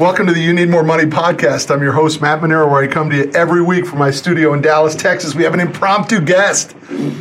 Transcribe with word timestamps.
Welcome 0.00 0.28
to 0.28 0.32
the 0.32 0.40
You 0.40 0.54
Need 0.54 0.70
More 0.70 0.82
Money 0.82 1.04
podcast. 1.04 1.70
I'm 1.70 1.82
your 1.82 1.92
host, 1.92 2.22
Matt 2.22 2.40
Manero, 2.40 2.70
where 2.70 2.82
I 2.82 2.86
come 2.86 3.10
to 3.10 3.16
you 3.16 3.30
every 3.34 3.60
week 3.60 3.84
from 3.84 3.98
my 3.98 4.10
studio 4.10 4.54
in 4.54 4.62
Dallas, 4.62 4.94
Texas. 4.94 5.34
We 5.34 5.42
have 5.42 5.52
an 5.52 5.60
impromptu 5.60 6.22
guest. 6.22 6.74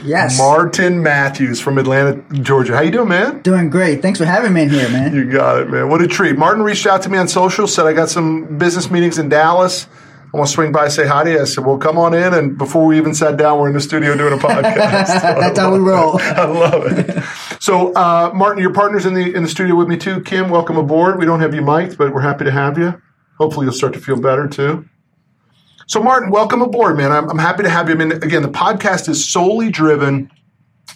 Yes. 0.05 0.37
Martin 0.37 1.03
Matthews 1.03 1.59
from 1.59 1.77
Atlanta, 1.77 2.23
Georgia. 2.41 2.77
How 2.77 2.81
you 2.81 2.91
doing, 2.91 3.09
man? 3.09 3.41
Doing 3.41 3.69
great. 3.69 4.01
Thanks 4.01 4.17
for 4.17 4.23
having 4.23 4.53
me 4.53 4.61
in 4.61 4.69
here, 4.69 4.87
man. 4.91 5.13
You 5.13 5.29
got 5.29 5.59
it, 5.59 5.69
man. 5.69 5.89
What 5.89 6.01
a 6.01 6.07
treat. 6.07 6.37
Martin 6.37 6.63
reached 6.63 6.87
out 6.87 7.01
to 7.01 7.09
me 7.09 7.17
on 7.17 7.27
social, 7.27 7.67
said 7.67 7.85
I 7.85 7.91
got 7.91 8.07
some 8.07 8.57
business 8.57 8.89
meetings 8.89 9.19
in 9.19 9.27
Dallas. 9.27 9.85
I 10.31 10.37
want 10.37 10.47
to 10.47 10.53
swing 10.53 10.71
by, 10.71 10.89
say 10.89 11.07
hi 11.07 11.23
to 11.23 11.31
you. 11.31 11.41
I 11.41 11.45
said, 11.45 11.65
well, 11.65 11.79
come 11.79 11.97
on 11.97 12.13
in. 12.13 12.35
And 12.35 12.55
before 12.55 12.85
we 12.85 12.97
even 12.97 13.15
sat 13.15 13.35
down, 13.37 13.59
we're 13.59 13.69
in 13.69 13.73
the 13.73 13.81
studio 13.81 14.15
doing 14.15 14.33
a 14.33 14.37
podcast. 14.37 15.07
That's 15.21 15.57
how 15.57 15.73
we 15.73 15.79
roll. 15.79 16.19
I 16.21 16.45
love 16.45 16.83
it. 16.85 17.23
So, 17.59 17.93
uh, 17.93 18.31
Martin, 18.35 18.61
your 18.61 18.71
partner's 18.71 19.07
in 19.07 19.15
the 19.15 19.33
in 19.33 19.41
the 19.41 19.49
studio 19.49 19.75
with 19.75 19.87
me 19.87 19.97
too. 19.97 20.21
Kim, 20.21 20.51
welcome 20.51 20.77
aboard. 20.77 21.17
We 21.17 21.25
don't 21.25 21.39
have 21.39 21.55
you 21.55 21.63
mic'd, 21.63 21.97
but 21.97 22.13
we're 22.13 22.21
happy 22.21 22.45
to 22.45 22.51
have 22.51 22.77
you. 22.77 23.01
Hopefully, 23.39 23.65
you'll 23.65 23.73
start 23.73 23.93
to 23.93 23.99
feel 23.99 24.21
better 24.21 24.47
too. 24.47 24.87
So, 25.87 26.03
Martin, 26.03 26.29
welcome 26.29 26.61
aboard, 26.61 26.95
man. 26.97 27.11
I'm, 27.11 27.27
I'm 27.27 27.39
happy 27.39 27.63
to 27.63 27.69
have 27.69 27.89
you. 27.89 27.95
I 27.95 27.97
mean, 27.97 28.11
again, 28.11 28.43
the 28.43 28.49
podcast 28.49 29.09
is 29.09 29.27
solely 29.27 29.71
driven 29.71 30.29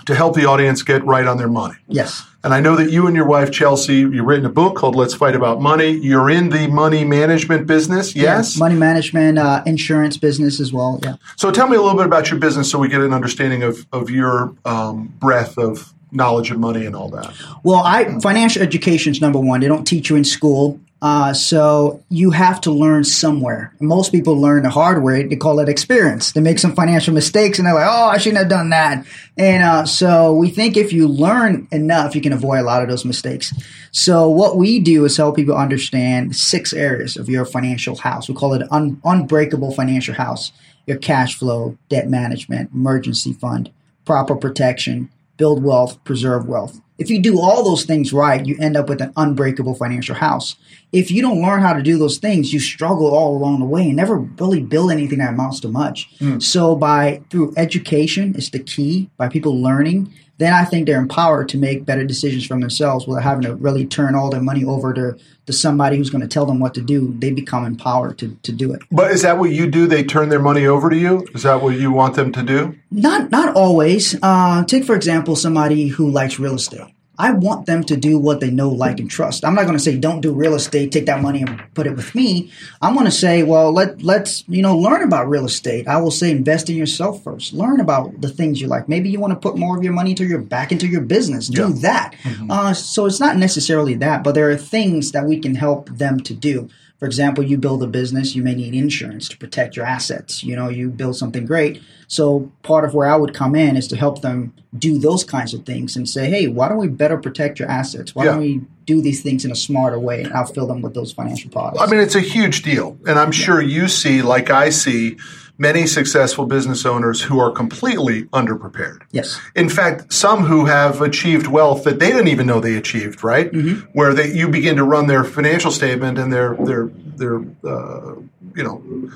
to 0.05 0.15
help 0.15 0.35
the 0.35 0.45
audience 0.45 0.83
get 0.83 1.03
right 1.05 1.25
on 1.25 1.37
their 1.37 1.47
money. 1.47 1.75
Yes. 1.87 2.25
And 2.43 2.53
I 2.53 2.59
know 2.59 2.75
that 2.75 2.91
you 2.91 3.07
and 3.07 3.15
your 3.15 3.25
wife, 3.25 3.51
Chelsea, 3.51 3.99
you've 3.99 4.25
written 4.25 4.45
a 4.45 4.49
book 4.49 4.75
called 4.75 4.95
Let's 4.95 5.13
Fight 5.13 5.35
About 5.35 5.61
Money. 5.61 5.91
You're 5.91 6.29
in 6.29 6.49
the 6.49 6.67
money 6.67 7.05
management 7.05 7.67
business, 7.67 8.15
yes? 8.15 8.55
Yeah, 8.55 8.59
money 8.59 8.75
management, 8.75 9.37
uh, 9.37 9.63
insurance 9.65 10.17
business 10.17 10.59
as 10.59 10.73
well. 10.73 10.99
Yeah. 11.03 11.15
So 11.37 11.51
tell 11.51 11.69
me 11.69 11.77
a 11.77 11.81
little 11.81 11.97
bit 11.97 12.05
about 12.05 12.29
your 12.29 12.39
business 12.39 12.69
so 12.69 12.79
we 12.79 12.89
get 12.89 12.99
an 12.99 13.13
understanding 13.13 13.63
of, 13.63 13.85
of 13.93 14.09
your 14.09 14.53
um, 14.65 15.13
breadth 15.19 15.57
of 15.57 15.93
knowledge 16.11 16.51
of 16.51 16.59
money 16.59 16.85
and 16.85 16.95
all 16.95 17.09
that. 17.09 17.33
Well, 17.63 17.81
I 17.83 18.19
financial 18.19 18.61
education 18.61 19.11
is 19.11 19.21
number 19.21 19.39
one. 19.39 19.61
They 19.61 19.67
don't 19.67 19.85
teach 19.85 20.09
you 20.09 20.15
in 20.15 20.23
school. 20.23 20.79
Uh, 21.03 21.33
so 21.33 22.01
you 22.07 22.31
have 22.31 22.61
to 22.61 22.71
learn 22.71 23.03
somewhere. 23.03 23.73
Most 23.81 24.13
people 24.13 24.39
learn 24.39 24.63
the 24.63 24.69
hard 24.69 25.03
way. 25.03 25.23
They 25.23 25.35
call 25.35 25.59
it 25.59 25.67
experience. 25.67 26.31
They 26.31 26.39
make 26.39 26.59
some 26.59 26.73
financial 26.73 27.13
mistakes 27.13 27.59
and 27.59 27.67
they're 27.67 27.73
like, 27.73 27.89
"Oh, 27.89 28.07
I 28.07 28.17
shouldn't 28.17 28.39
have 28.39 28.47
done 28.47 28.69
that." 28.69 29.05
And 29.37 29.63
uh, 29.63 29.85
so 29.85 30.33
we 30.33 30.49
think 30.49 30.77
if 30.77 30.93
you 30.93 31.09
learn 31.09 31.67
enough, 31.73 32.15
you 32.15 32.21
can 32.21 32.31
avoid 32.31 32.59
a 32.59 32.63
lot 32.63 32.81
of 32.81 32.87
those 32.87 33.03
mistakes. 33.03 33.53
So 33.91 34.29
what 34.29 34.55
we 34.55 34.79
do 34.79 35.03
is 35.03 35.17
help 35.17 35.35
people 35.35 35.57
understand 35.57 36.37
six 36.37 36.71
areas 36.71 37.17
of 37.17 37.27
your 37.27 37.43
financial 37.43 37.97
house. 37.97 38.29
We 38.29 38.35
call 38.35 38.53
it 38.53 38.65
un- 38.71 39.01
unbreakable 39.03 39.73
financial 39.73 40.13
house: 40.13 40.53
your 40.87 40.97
cash 40.97 41.37
flow, 41.37 41.77
debt 41.89 42.09
management, 42.09 42.71
emergency 42.71 43.33
fund, 43.33 43.71
proper 44.05 44.37
protection, 44.37 45.09
build 45.37 45.63
wealth, 45.63 46.03
preserve 46.03 46.47
wealth. 46.47 46.79
If 46.99 47.09
you 47.09 47.21
do 47.21 47.39
all 47.39 47.63
those 47.63 47.85
things 47.85 48.13
right, 48.13 48.45
you 48.45 48.55
end 48.59 48.77
up 48.77 48.87
with 48.87 49.01
an 49.01 49.11
unbreakable 49.17 49.73
financial 49.73 50.15
house. 50.15 50.55
If 50.91 51.09
you 51.09 51.23
don't 51.23 51.41
learn 51.41 51.61
how 51.61 51.73
to 51.73 51.81
do 51.81 51.97
those 51.97 52.17
things, 52.17 52.53
you 52.53 52.59
struggle 52.59 53.07
all 53.07 53.35
along 53.35 53.59
the 53.59 53.65
way 53.65 53.87
and 53.87 53.95
never 53.95 54.17
really 54.17 54.61
build 54.61 54.91
anything 54.91 55.17
that 55.17 55.33
amounts 55.33 55.59
to 55.61 55.67
much. 55.69 56.15
Mm. 56.19 56.41
So 56.41 56.75
by 56.75 57.23
through 57.31 57.53
education 57.57 58.35
is 58.35 58.51
the 58.51 58.59
key, 58.59 59.09
by 59.17 59.27
people 59.27 59.59
learning, 59.59 60.13
then 60.37 60.53
I 60.53 60.65
think 60.65 60.87
they're 60.87 60.99
empowered 60.99 61.49
to 61.49 61.57
make 61.57 61.85
better 61.85 62.03
decisions 62.03 62.45
for 62.45 62.59
themselves 62.59 63.05
without 63.07 63.23
having 63.23 63.43
to 63.43 63.55
really 63.55 63.85
turn 63.85 64.15
all 64.15 64.29
their 64.29 64.41
money 64.41 64.65
over 64.65 64.93
to, 64.93 65.17
to 65.45 65.53
somebody 65.53 65.97
who's 65.97 66.09
going 66.09 66.21
to 66.21 66.27
tell 66.27 66.45
them 66.45 66.59
what 66.59 66.73
to 66.73 66.81
do. 66.81 67.13
They 67.19 67.31
become 67.31 67.65
empowered 67.65 68.17
to, 68.19 68.35
to 68.41 68.51
do 68.51 68.73
it. 68.73 68.81
But 68.91 69.11
is 69.11 69.21
that 69.21 69.37
what 69.37 69.51
you 69.51 69.67
do? 69.69 69.85
They 69.85 70.03
turn 70.03 70.29
their 70.29 70.41
money 70.41 70.65
over 70.65 70.89
to 70.89 70.97
you? 70.97 71.25
Is 71.35 71.43
that 71.43 71.61
what 71.61 71.75
you 71.75 71.91
want 71.91 72.15
them 72.15 72.31
to 72.31 72.43
do? 72.43 72.75
Not 72.89 73.29
not 73.31 73.55
always. 73.55 74.15
Uh, 74.21 74.63
take 74.65 74.85
for 74.85 74.95
example 74.95 75.35
somebody 75.35 75.87
who 75.87 76.09
likes 76.09 76.39
real 76.39 76.55
estate. 76.55 76.81
I 77.17 77.31
want 77.31 77.67
them 77.67 77.83
to 77.85 77.95
do 77.95 78.17
what 78.17 78.39
they 78.39 78.49
know, 78.49 78.69
like, 78.69 78.99
and 78.99 79.09
trust. 79.09 79.45
I'm 79.45 79.53
not 79.53 79.63
going 79.63 79.77
to 79.77 79.83
say 79.83 79.97
don't 79.97 80.21
do 80.21 80.33
real 80.33 80.55
estate, 80.55 80.91
take 80.91 81.05
that 81.05 81.21
money 81.21 81.41
and 81.41 81.61
put 81.75 81.85
it 81.85 81.95
with 81.95 82.15
me. 82.15 82.51
I'm 82.81 82.93
going 82.93 83.05
to 83.05 83.11
say, 83.11 83.43
well, 83.43 83.71
let 83.71 84.01
let's 84.01 84.43
you 84.47 84.63
know 84.63 84.75
learn 84.75 85.03
about 85.03 85.29
real 85.29 85.45
estate. 85.45 85.87
I 85.87 85.97
will 85.97 86.11
say 86.11 86.31
invest 86.31 86.69
in 86.69 86.75
yourself 86.75 87.23
first. 87.23 87.53
Learn 87.53 87.79
about 87.79 88.19
the 88.21 88.29
things 88.29 88.59
you 88.59 88.67
like. 88.67 88.89
Maybe 88.89 89.09
you 89.09 89.19
want 89.19 89.31
to 89.31 89.39
put 89.39 89.57
more 89.57 89.77
of 89.77 89.83
your 89.83 89.93
money 89.93 90.11
into 90.11 90.25
your 90.25 90.39
back 90.39 90.71
into 90.71 90.87
your 90.87 91.01
business. 91.01 91.47
Do 91.47 91.69
yeah. 91.69 91.81
that. 91.81 92.15
Mm-hmm. 92.23 92.51
Uh, 92.51 92.73
so 92.73 93.05
it's 93.05 93.19
not 93.19 93.37
necessarily 93.37 93.93
that, 93.95 94.23
but 94.23 94.33
there 94.33 94.49
are 94.49 94.57
things 94.57 95.11
that 95.11 95.25
we 95.25 95.39
can 95.39 95.53
help 95.53 95.89
them 95.89 96.19
to 96.21 96.33
do. 96.33 96.69
For 97.03 97.07
example, 97.07 97.43
you 97.43 97.57
build 97.57 97.83
a 97.83 97.87
business, 97.87 98.33
you 98.33 98.41
may 98.43 98.55
need 98.55 98.73
insurance 98.73 99.27
to 99.27 99.37
protect 99.37 99.75
your 99.75 99.85
assets. 99.85 100.41
You 100.41 100.55
know, 100.55 100.69
you 100.69 100.87
build 100.87 101.17
something 101.17 101.45
great. 101.45 101.81
So 102.07 102.49
part 102.61 102.85
of 102.85 102.93
where 102.93 103.09
I 103.09 103.17
would 103.17 103.33
come 103.33 103.55
in 103.55 103.75
is 103.75 103.89
to 103.89 103.97
help 103.97 104.21
them 104.21 104.53
do 104.77 104.97
those 104.97 105.25
kinds 105.25 105.53
of 105.53 105.65
things 105.65 105.97
and 105.97 106.07
say, 106.07 106.29
hey, 106.29 106.47
why 106.47 106.69
don't 106.69 106.77
we 106.77 106.87
better 106.87 107.17
protect 107.17 107.59
your 107.59 107.69
assets? 107.69 108.15
Why 108.15 108.23
yeah. 108.23 108.31
don't 108.31 108.39
we 108.39 108.61
do 108.85 109.01
these 109.01 109.21
things 109.21 109.43
in 109.43 109.51
a 109.51 109.55
smarter 109.55 109.99
way? 109.99 110.23
And 110.23 110.31
I'll 110.31 110.45
fill 110.45 110.65
them 110.65 110.81
with 110.81 110.93
those 110.93 111.11
financial 111.11 111.51
products. 111.51 111.81
I 111.81 111.87
mean, 111.87 111.99
it's 111.99 112.15
a 112.15 112.21
huge 112.21 112.61
deal. 112.61 112.97
And 113.05 113.19
I'm 113.19 113.33
sure 113.33 113.61
you 113.61 113.89
see, 113.89 114.21
like 114.21 114.49
I 114.49 114.69
see, 114.69 115.17
many 115.57 115.85
successful 115.85 116.45
business 116.45 116.85
owners 116.85 117.21
who 117.21 117.39
are 117.39 117.51
completely 117.51 118.23
underprepared. 118.25 119.03
Yes. 119.11 119.39
In 119.55 119.69
fact, 119.69 120.11
some 120.11 120.43
who 120.43 120.65
have 120.65 121.01
achieved 121.01 121.47
wealth 121.47 121.83
that 121.83 121.99
they 121.99 122.07
didn't 122.07 122.27
even 122.27 122.47
know 122.47 122.59
they 122.59 122.75
achieved, 122.75 123.23
right? 123.23 123.51
Mm-hmm. 123.51 123.87
Where 123.93 124.13
they, 124.13 124.31
you 124.33 124.49
begin 124.49 124.77
to 124.77 124.83
run 124.83 125.07
their 125.07 125.23
financial 125.23 125.71
statement 125.71 126.17
and 126.17 126.33
their 126.33 126.55
their 126.55 126.87
their 126.87 127.37
uh, 127.63 128.15
you 128.55 128.63
know 128.63 129.11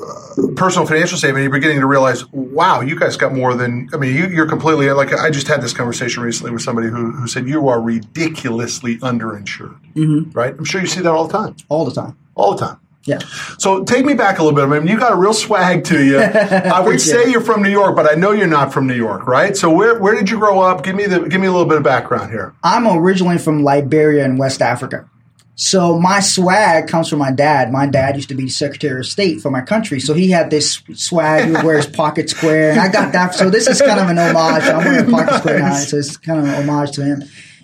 uh, 0.00 0.48
personal 0.56 0.86
financial 0.86 1.16
statement, 1.16 1.42
you're 1.44 1.52
beginning 1.52 1.80
to 1.80 1.86
realize, 1.86 2.26
wow, 2.32 2.80
you 2.80 2.98
guys 2.98 3.16
got 3.16 3.32
more 3.32 3.54
than. 3.54 3.88
I 3.92 3.96
mean, 3.96 4.14
you, 4.14 4.42
are 4.42 4.46
completely 4.46 4.90
like. 4.90 5.12
I 5.12 5.30
just 5.30 5.46
had 5.46 5.62
this 5.62 5.72
conversation 5.72 6.22
recently 6.22 6.52
with 6.52 6.62
somebody 6.62 6.88
who, 6.88 7.12
who 7.12 7.28
said 7.28 7.46
you 7.46 7.68
are 7.68 7.80
ridiculously 7.80 8.98
underinsured. 8.98 9.78
Mm-hmm. 9.94 10.30
Right? 10.32 10.52
I'm 10.52 10.64
sure 10.64 10.80
you 10.80 10.88
see 10.88 11.00
that 11.00 11.12
all 11.12 11.26
the 11.28 11.32
time. 11.32 11.56
All 11.68 11.84
the 11.84 11.92
time. 11.92 12.18
All 12.34 12.54
the 12.54 12.66
time. 12.66 12.80
Yeah. 13.06 13.18
So 13.58 13.84
take 13.84 14.06
me 14.06 14.14
back 14.14 14.38
a 14.38 14.42
little 14.42 14.56
bit. 14.56 14.64
I 14.64 14.78
mean, 14.78 14.88
you 14.88 14.98
got 14.98 15.12
a 15.12 15.16
real 15.16 15.34
swag 15.34 15.84
to 15.84 16.04
you. 16.04 16.18
I 16.22 16.80
would 16.80 17.00
say 17.00 17.30
you're 17.30 17.42
from 17.42 17.62
New 17.62 17.70
York, 17.70 17.94
but 17.96 18.10
I 18.10 18.14
know 18.14 18.32
you're 18.32 18.46
not 18.46 18.72
from 18.72 18.86
New 18.86 18.94
York, 18.94 19.26
right? 19.26 19.56
So 19.56 19.70
where, 19.70 19.98
where 19.98 20.14
did 20.14 20.30
you 20.30 20.38
grow 20.38 20.60
up? 20.60 20.82
Give 20.82 20.96
me 20.96 21.06
the 21.06 21.20
give 21.20 21.40
me 21.40 21.46
a 21.46 21.52
little 21.52 21.66
bit 21.66 21.76
of 21.76 21.82
background 21.82 22.30
here. 22.30 22.54
I'm 22.62 22.86
originally 22.86 23.38
from 23.38 23.62
Liberia 23.62 24.24
in 24.24 24.38
West 24.38 24.62
Africa. 24.62 25.08
So 25.56 26.00
my 26.00 26.18
swag 26.18 26.88
comes 26.88 27.08
from 27.08 27.20
my 27.20 27.30
dad. 27.30 27.70
My 27.70 27.86
dad 27.86 28.16
used 28.16 28.28
to 28.30 28.34
be 28.34 28.48
Secretary 28.48 28.98
of 28.98 29.06
State 29.06 29.40
for 29.40 29.50
my 29.50 29.60
country, 29.60 30.00
so 30.00 30.12
he 30.12 30.30
had 30.30 30.50
this 30.50 30.82
swag. 30.94 31.44
He 31.44 31.52
would 31.52 31.62
wear 31.62 31.76
his 31.76 31.86
pocket 31.86 32.28
square, 32.28 32.72
and 32.72 32.80
I 32.80 32.90
got 32.90 33.12
that. 33.12 33.34
So 33.34 33.50
this 33.50 33.68
is 33.68 33.80
kind 33.80 34.00
of 34.00 34.08
an 34.08 34.18
homage. 34.18 34.64
I'm 34.64 34.78
wearing 34.78 35.06
a 35.06 35.10
pocket 35.10 35.26
nice. 35.30 35.40
square 35.40 35.58
now, 35.60 35.74
so 35.76 35.96
it's 35.98 36.16
kind 36.16 36.40
of 36.40 36.46
an 36.46 36.68
homage 36.68 36.92
to 36.92 37.04
him. 37.04 37.22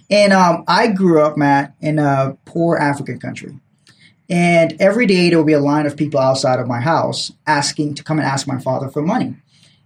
And 0.08 0.32
um, 0.32 0.64
I 0.68 0.88
grew 0.88 1.20
up, 1.20 1.36
Matt, 1.36 1.74
in 1.80 1.98
a 1.98 2.36
poor 2.44 2.76
African 2.76 3.18
country. 3.18 3.58
And 4.30 4.80
every 4.80 5.06
day 5.06 5.28
there 5.28 5.38
would 5.38 5.46
be 5.46 5.54
a 5.54 5.60
line 5.60 5.86
of 5.86 5.96
people 5.96 6.20
outside 6.20 6.60
of 6.60 6.68
my 6.68 6.80
house 6.80 7.32
asking 7.48 7.96
to 7.96 8.04
come 8.04 8.18
and 8.20 8.26
ask 8.26 8.46
my 8.46 8.60
father 8.60 8.88
for 8.88 9.02
money. 9.02 9.34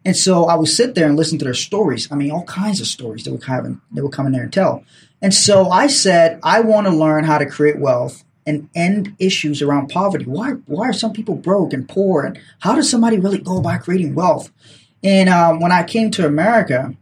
And 0.04 0.14
so 0.14 0.44
I 0.44 0.54
would 0.54 0.68
sit 0.68 0.94
there 0.94 1.08
and 1.08 1.16
listen 1.16 1.38
to 1.38 1.46
their 1.46 1.54
stories. 1.54 2.12
I 2.12 2.14
mean, 2.14 2.30
all 2.30 2.44
kinds 2.44 2.80
of 2.80 2.86
stories 2.86 3.24
that 3.24 3.32
would 3.32 3.42
come 3.42 3.80
they 3.90 4.02
would 4.02 4.12
come 4.12 4.26
in 4.26 4.32
there 4.32 4.42
and 4.42 4.52
tell. 4.52 4.84
And 5.22 5.32
so 5.32 5.70
I 5.70 5.86
said, 5.86 6.38
I 6.42 6.60
want 6.60 6.86
to 6.86 6.94
learn 6.94 7.24
how 7.24 7.38
to 7.38 7.46
create 7.46 7.78
wealth 7.78 8.22
and 8.46 8.68
end 8.74 9.16
issues 9.18 9.62
around 9.62 9.88
poverty. 9.88 10.26
Why 10.26 10.50
why 10.66 10.90
are 10.90 10.92
some 10.92 11.14
people 11.14 11.34
broke 11.34 11.72
and 11.72 11.88
poor? 11.88 12.24
And 12.24 12.38
how 12.58 12.74
does 12.74 12.90
somebody 12.90 13.18
really 13.18 13.38
go 13.38 13.56
about 13.56 13.80
creating 13.80 14.14
wealth? 14.14 14.52
And 15.02 15.30
um, 15.30 15.60
when 15.60 15.72
I 15.72 15.84
came 15.84 16.10
to 16.12 16.26
America, 16.26 16.94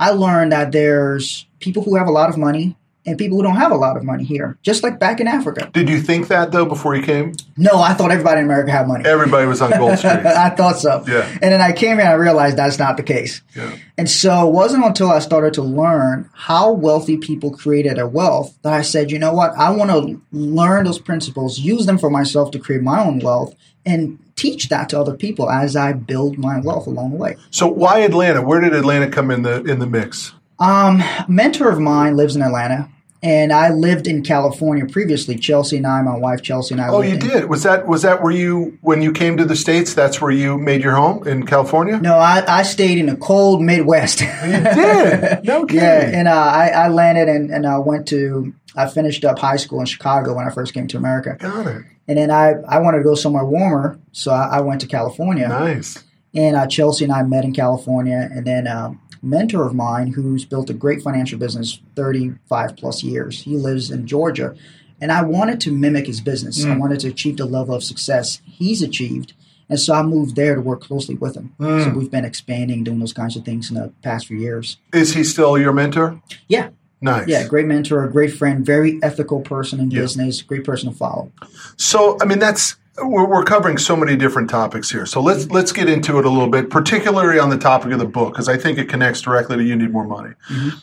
I 0.00 0.10
learned 0.10 0.52
that 0.52 0.72
there's 0.72 1.44
people 1.60 1.82
who 1.82 1.96
have 1.96 2.06
a 2.06 2.12
lot 2.12 2.30
of 2.30 2.38
money 2.38 2.76
and 3.06 3.16
people 3.16 3.36
who 3.36 3.42
don't 3.44 3.56
have 3.56 3.70
a 3.70 3.76
lot 3.76 3.96
of 3.96 4.02
money 4.02 4.24
here, 4.24 4.58
just 4.62 4.82
like 4.82 4.98
back 4.98 5.20
in 5.20 5.28
Africa. 5.28 5.70
Did 5.72 5.88
you 5.88 6.00
think 6.00 6.28
that 6.28 6.50
though 6.50 6.66
before 6.66 6.96
you 6.96 7.02
came? 7.02 7.34
No, 7.56 7.80
I 7.80 7.94
thought 7.94 8.10
everybody 8.10 8.40
in 8.40 8.46
America 8.46 8.72
had 8.72 8.88
money. 8.88 9.04
Everybody 9.06 9.46
was 9.46 9.62
on 9.62 9.70
Gold 9.70 9.98
Street. 9.98 10.10
I 10.26 10.50
thought 10.50 10.78
so. 10.78 11.04
Yeah. 11.06 11.28
And 11.40 11.52
then 11.52 11.60
I 11.60 11.72
came 11.72 11.96
here 11.96 12.00
and 12.00 12.08
I 12.08 12.14
realized 12.14 12.56
that's 12.56 12.78
not 12.78 12.96
the 12.96 13.02
case. 13.04 13.42
Yeah. 13.54 13.76
And 13.96 14.10
so 14.10 14.48
it 14.48 14.52
wasn't 14.52 14.84
until 14.84 15.10
I 15.10 15.20
started 15.20 15.54
to 15.54 15.62
learn 15.62 16.28
how 16.34 16.72
wealthy 16.72 17.16
people 17.16 17.56
created 17.56 17.96
their 17.96 18.08
wealth 18.08 18.58
that 18.62 18.72
I 18.72 18.82
said, 18.82 19.10
you 19.10 19.18
know 19.18 19.32
what? 19.32 19.52
I 19.56 19.70
want 19.70 19.90
to 19.90 20.20
learn 20.32 20.84
those 20.84 20.98
principles, 20.98 21.60
use 21.60 21.86
them 21.86 21.98
for 21.98 22.10
myself 22.10 22.50
to 22.50 22.58
create 22.58 22.82
my 22.82 23.02
own 23.02 23.20
wealth, 23.20 23.54
and 23.86 24.18
teach 24.34 24.68
that 24.68 24.88
to 24.90 25.00
other 25.00 25.14
people 25.14 25.48
as 25.48 25.76
I 25.76 25.92
build 25.92 26.38
my 26.38 26.60
wealth 26.60 26.86
along 26.86 27.12
the 27.12 27.16
way. 27.16 27.36
So 27.50 27.68
why 27.68 28.00
Atlanta? 28.00 28.42
Where 28.42 28.60
did 28.60 28.74
Atlanta 28.74 29.08
come 29.08 29.30
in 29.30 29.42
the 29.42 29.62
in 29.64 29.78
the 29.78 29.86
mix? 29.86 30.32
Um, 30.58 31.02
mentor 31.28 31.68
of 31.68 31.78
mine 31.78 32.16
lives 32.16 32.34
in 32.34 32.42
Atlanta 32.42 32.90
and 33.22 33.52
I 33.52 33.70
lived 33.70 34.06
in 34.06 34.22
California 34.22 34.86
previously. 34.86 35.36
Chelsea 35.36 35.78
and 35.78 35.86
I, 35.86 36.02
my 36.02 36.16
wife 36.16 36.42
Chelsea 36.42 36.74
and 36.74 36.80
I. 36.80 36.88
Oh, 36.88 37.00
you 37.00 37.14
in, 37.14 37.18
did? 37.18 37.48
Was 37.48 37.62
that 37.62 37.86
was 37.86 38.02
that 38.02 38.22
where 38.22 38.32
you 38.32 38.78
when 38.82 39.02
you 39.02 39.12
came 39.12 39.36
to 39.36 39.44
the 39.44 39.56
states? 39.56 39.94
That's 39.94 40.20
where 40.20 40.30
you 40.30 40.58
made 40.58 40.82
your 40.82 40.94
home 40.94 41.26
in 41.26 41.46
California? 41.46 41.98
No, 41.98 42.16
I, 42.16 42.44
I 42.46 42.62
stayed 42.62 42.98
in 42.98 43.06
the 43.06 43.16
cold 43.16 43.62
Midwest. 43.62 44.20
you 44.20 44.26
did? 44.26 45.44
No 45.44 45.64
kidding. 45.66 45.80
Yeah, 45.80 46.18
and 46.18 46.28
uh, 46.28 46.32
I, 46.32 46.68
I 46.68 46.88
landed 46.88 47.28
and 47.28 47.50
and 47.50 47.66
I 47.66 47.78
went 47.78 48.08
to 48.08 48.54
I 48.74 48.86
finished 48.88 49.24
up 49.24 49.38
high 49.38 49.56
school 49.56 49.80
in 49.80 49.86
Chicago 49.86 50.34
when 50.34 50.46
I 50.46 50.50
first 50.50 50.74
came 50.74 50.86
to 50.88 50.96
America. 50.96 51.36
Got 51.38 51.66
it. 51.66 51.82
And 52.08 52.18
then 52.18 52.30
I 52.30 52.54
I 52.68 52.78
wanted 52.80 52.98
to 52.98 53.04
go 53.04 53.14
somewhere 53.14 53.44
warmer, 53.44 53.98
so 54.12 54.30
I, 54.30 54.58
I 54.58 54.60
went 54.60 54.82
to 54.82 54.86
California. 54.86 55.48
Nice. 55.48 56.04
And 56.36 56.54
uh, 56.56 56.66
Chelsea 56.66 57.04
and 57.04 57.12
I 57.12 57.22
met 57.22 57.44
in 57.44 57.52
California, 57.52 58.28
and 58.32 58.46
then. 58.46 58.66
Um, 58.66 59.00
mentor 59.22 59.66
of 59.66 59.74
mine 59.74 60.06
who's 60.12 60.44
built 60.44 60.70
a 60.70 60.74
great 60.74 61.02
financial 61.02 61.36
business 61.36 61.80
35 61.96 62.76
plus 62.76 63.02
years. 63.02 63.42
He 63.42 63.56
lives 63.56 63.90
in 63.90 64.06
Georgia. 64.06 64.54
And 65.00 65.10
I 65.10 65.22
wanted 65.24 65.60
to 65.62 65.72
mimic 65.72 66.06
his 66.06 66.20
business. 66.20 66.64
I 66.64 66.76
wanted 66.76 67.00
to 67.00 67.08
achieve 67.08 67.36
the 67.38 67.44
level 67.44 67.74
of 67.74 67.82
success 67.82 68.40
he's 68.44 68.82
achieved. 68.82 69.32
And 69.68 69.80
so 69.80 69.94
I 69.94 70.02
moved 70.02 70.36
there 70.36 70.54
to 70.54 70.60
work 70.60 70.80
closely 70.80 71.16
with 71.16 71.34
him. 71.34 71.54
So 71.58 71.90
we've 71.96 72.10
been 72.10 72.24
expanding, 72.24 72.84
doing 72.84 73.00
those 73.00 73.12
kinds 73.14 73.36
of 73.36 73.44
things 73.44 73.68
in 73.68 73.74
the 73.74 73.92
past 74.02 74.28
few 74.28 74.36
years. 74.38 74.76
Is 74.92 75.14
he 75.14 75.24
still 75.24 75.58
your 75.58 75.72
mentor? 75.72 76.20
Yeah. 76.46 76.68
Nice. 77.00 77.26
Yeah, 77.26 77.48
great 77.48 77.66
mentor, 77.66 78.06
great 78.08 78.32
friend, 78.32 78.64
very 78.64 79.00
ethical 79.02 79.40
person 79.40 79.80
in 79.80 79.90
Yeah. 79.90 80.02
business, 80.02 80.40
great 80.40 80.62
person 80.64 80.90
to 80.92 80.96
follow. 80.96 81.32
So, 81.76 82.16
I 82.20 82.26
mean, 82.26 82.38
that's 82.38 82.76
we're, 82.98 83.26
we're 83.26 83.44
covering 83.44 83.78
so 83.78 83.96
many 83.96 84.16
different 84.16 84.50
topics 84.50 84.90
here. 84.90 85.06
So 85.06 85.20
let's 85.20 85.48
let's 85.50 85.72
get 85.72 85.88
into 85.88 86.18
it 86.18 86.24
a 86.24 86.30
little 86.30 86.48
bit, 86.48 86.70
particularly 86.70 87.38
on 87.38 87.50
the 87.50 87.58
topic 87.58 87.92
of 87.92 87.98
the 87.98 88.06
book, 88.06 88.32
because 88.32 88.48
I 88.48 88.56
think 88.56 88.78
it 88.78 88.88
connects 88.88 89.20
directly 89.20 89.56
to 89.56 89.62
"You 89.62 89.76
Need 89.76 89.92
More 89.92 90.06
Money." 90.06 90.34
Mm-hmm. 90.50 90.78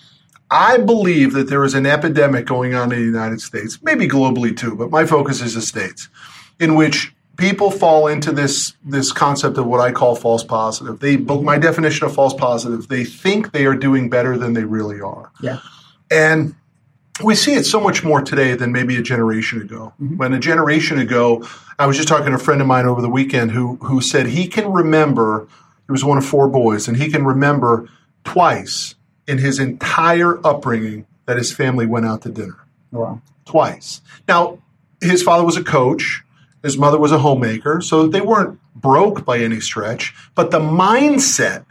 I 0.51 0.77
believe 0.77 1.33
that 1.33 1.49
there 1.49 1.63
is 1.63 1.73
an 1.73 1.85
epidemic 1.85 2.45
going 2.45 2.75
on 2.75 2.91
in 2.91 2.99
the 2.99 3.05
United 3.05 3.41
States, 3.41 3.79
maybe 3.81 4.07
globally 4.07 4.55
too, 4.55 4.75
but 4.75 4.91
my 4.91 5.05
focus 5.05 5.41
is 5.41 5.55
the 5.55 5.61
states, 5.61 6.09
in 6.59 6.75
which 6.75 7.13
people 7.37 7.71
fall 7.71 8.07
into 8.07 8.31
this 8.31 8.73
this 8.85 9.11
concept 9.11 9.57
of 9.57 9.65
what 9.65 9.79
I 9.79 9.91
call 9.91 10.15
false 10.15 10.43
positive. 10.43 10.99
They, 10.99 11.17
my 11.17 11.57
definition 11.57 12.05
of 12.05 12.13
false 12.13 12.33
positive, 12.33 12.87
they 12.87 13.03
think 13.03 13.51
they 13.51 13.65
are 13.65 13.75
doing 13.75 14.09
better 14.09 14.37
than 14.37 14.53
they 14.53 14.63
really 14.63 15.01
are. 15.01 15.31
Yeah. 15.41 15.59
And 16.11 16.55
we 17.21 17.35
see 17.35 17.53
it 17.53 17.65
so 17.65 17.79
much 17.79 18.03
more 18.03 18.21
today 18.21 18.55
than 18.55 18.71
maybe 18.71 18.95
a 18.97 19.01
generation 19.01 19.61
ago. 19.61 19.93
Mm-hmm. 20.01 20.17
When 20.17 20.33
a 20.33 20.39
generation 20.39 20.97
ago, 20.97 21.47
I 21.77 21.85
was 21.85 21.95
just 21.95 22.07
talking 22.07 22.27
to 22.27 22.35
a 22.35 22.39
friend 22.39 22.61
of 22.61 22.67
mine 22.67 22.85
over 22.85 23.01
the 23.01 23.09
weekend 23.09 23.51
who 23.51 23.75
who 23.75 24.01
said 24.01 24.27
he 24.27 24.47
can 24.47 24.71
remember 24.71 25.47
he 25.85 25.91
was 25.91 26.03
one 26.03 26.17
of 26.17 26.25
four 26.25 26.47
boys 26.47 26.87
and 26.87 26.97
he 26.97 27.11
can 27.11 27.25
remember 27.25 27.89
twice 28.23 28.95
in 29.27 29.37
his 29.37 29.59
entire 29.59 30.45
upbringing 30.45 31.05
that 31.25 31.37
his 31.37 31.51
family 31.51 31.85
went 31.85 32.05
out 32.05 32.21
to 32.23 32.29
dinner. 32.29 32.65
Wow. 32.91 33.21
Twice. 33.45 34.01
Now, 34.27 34.59
his 35.01 35.21
father 35.21 35.43
was 35.43 35.57
a 35.57 35.63
coach, 35.63 36.23
his 36.61 36.77
mother 36.77 36.97
was 36.97 37.11
a 37.11 37.19
homemaker, 37.19 37.81
so 37.81 38.07
they 38.07 38.21
weren't 38.21 38.59
broke 38.75 39.25
by 39.25 39.39
any 39.39 39.59
stretch, 39.59 40.13
but 40.35 40.51
the 40.51 40.59
mindset 40.59 41.65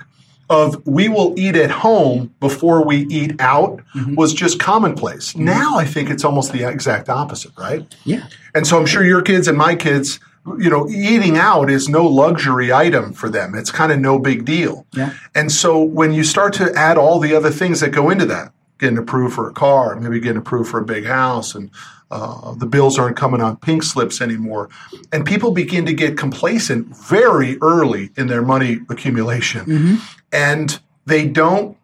of 0.53 0.87
we 0.87 1.09
will 1.09 1.35
eat 1.37 1.57
at 1.57 1.71
home 1.71 2.35
before 2.39 2.85
we 2.85 3.07
eat 3.07 3.41
out 3.41 3.81
mm-hmm. 3.95 4.15
was 4.15 4.35
just 4.35 4.61
commonplace. 4.61 5.33
Mm-hmm. 5.33 5.47
Now 5.47 5.79
I 5.79 5.85
think 5.85 6.11
it's 6.11 6.25
almost 6.25 6.53
the 6.53 6.69
exact 6.69 7.09
opposite, 7.09 7.53
right? 7.59 7.93
Yeah. 8.05 8.29
And 8.55 8.67
so 8.67 8.79
I'm 8.79 8.87
sure 8.87 9.03
your 9.03 9.23
kids 9.23 9.49
and 9.49 9.57
my 9.57 9.75
kids, 9.75 10.21
you 10.59 10.69
know, 10.69 10.89
eating 10.89 11.39
out 11.39 11.71
is 11.71 11.89
no 11.89 12.07
luxury 12.07 12.73
item 12.73 13.13
for 13.13 13.31
them. 13.31 13.55
It's 13.55 13.71
kind 13.71 13.91
of 13.91 13.99
no 13.99 14.19
big 14.19 14.45
deal. 14.45 14.87
Yeah. 14.93 15.15
And 15.35 15.51
so 15.51 15.83
when 15.83 16.13
you 16.13 16.23
start 16.23 16.53
to 16.55 16.73
add 16.75 16.99
all 16.99 17.19
the 17.19 17.35
other 17.35 17.51
things 17.51 17.81
that 17.81 17.91
go 17.91 18.11
into 18.11 18.27
that, 18.27 18.53
getting 18.82 18.99
approved 18.99 19.32
for 19.32 19.49
a 19.49 19.52
car, 19.52 19.94
maybe 19.94 20.19
getting 20.19 20.38
approved 20.38 20.69
for 20.69 20.81
a 20.81 20.84
big 20.84 21.06
house, 21.06 21.55
and 21.55 21.70
uh, 22.11 22.52
the 22.55 22.67
bills 22.67 22.99
aren't 22.99 23.17
coming 23.17 23.40
on 23.40 23.56
pink 23.58 23.84
slips 23.84 24.20
anymore, 24.20 24.69
and 25.12 25.25
people 25.25 25.52
begin 25.52 25.87
to 25.87 25.94
get 25.94 26.19
complacent 26.19 26.88
very 27.08 27.56
early 27.62 28.11
in 28.17 28.26
their 28.26 28.43
money 28.43 28.81
accumulation, 28.90 30.00
and 30.32 30.81
they 31.06 31.29
don't 31.29 31.79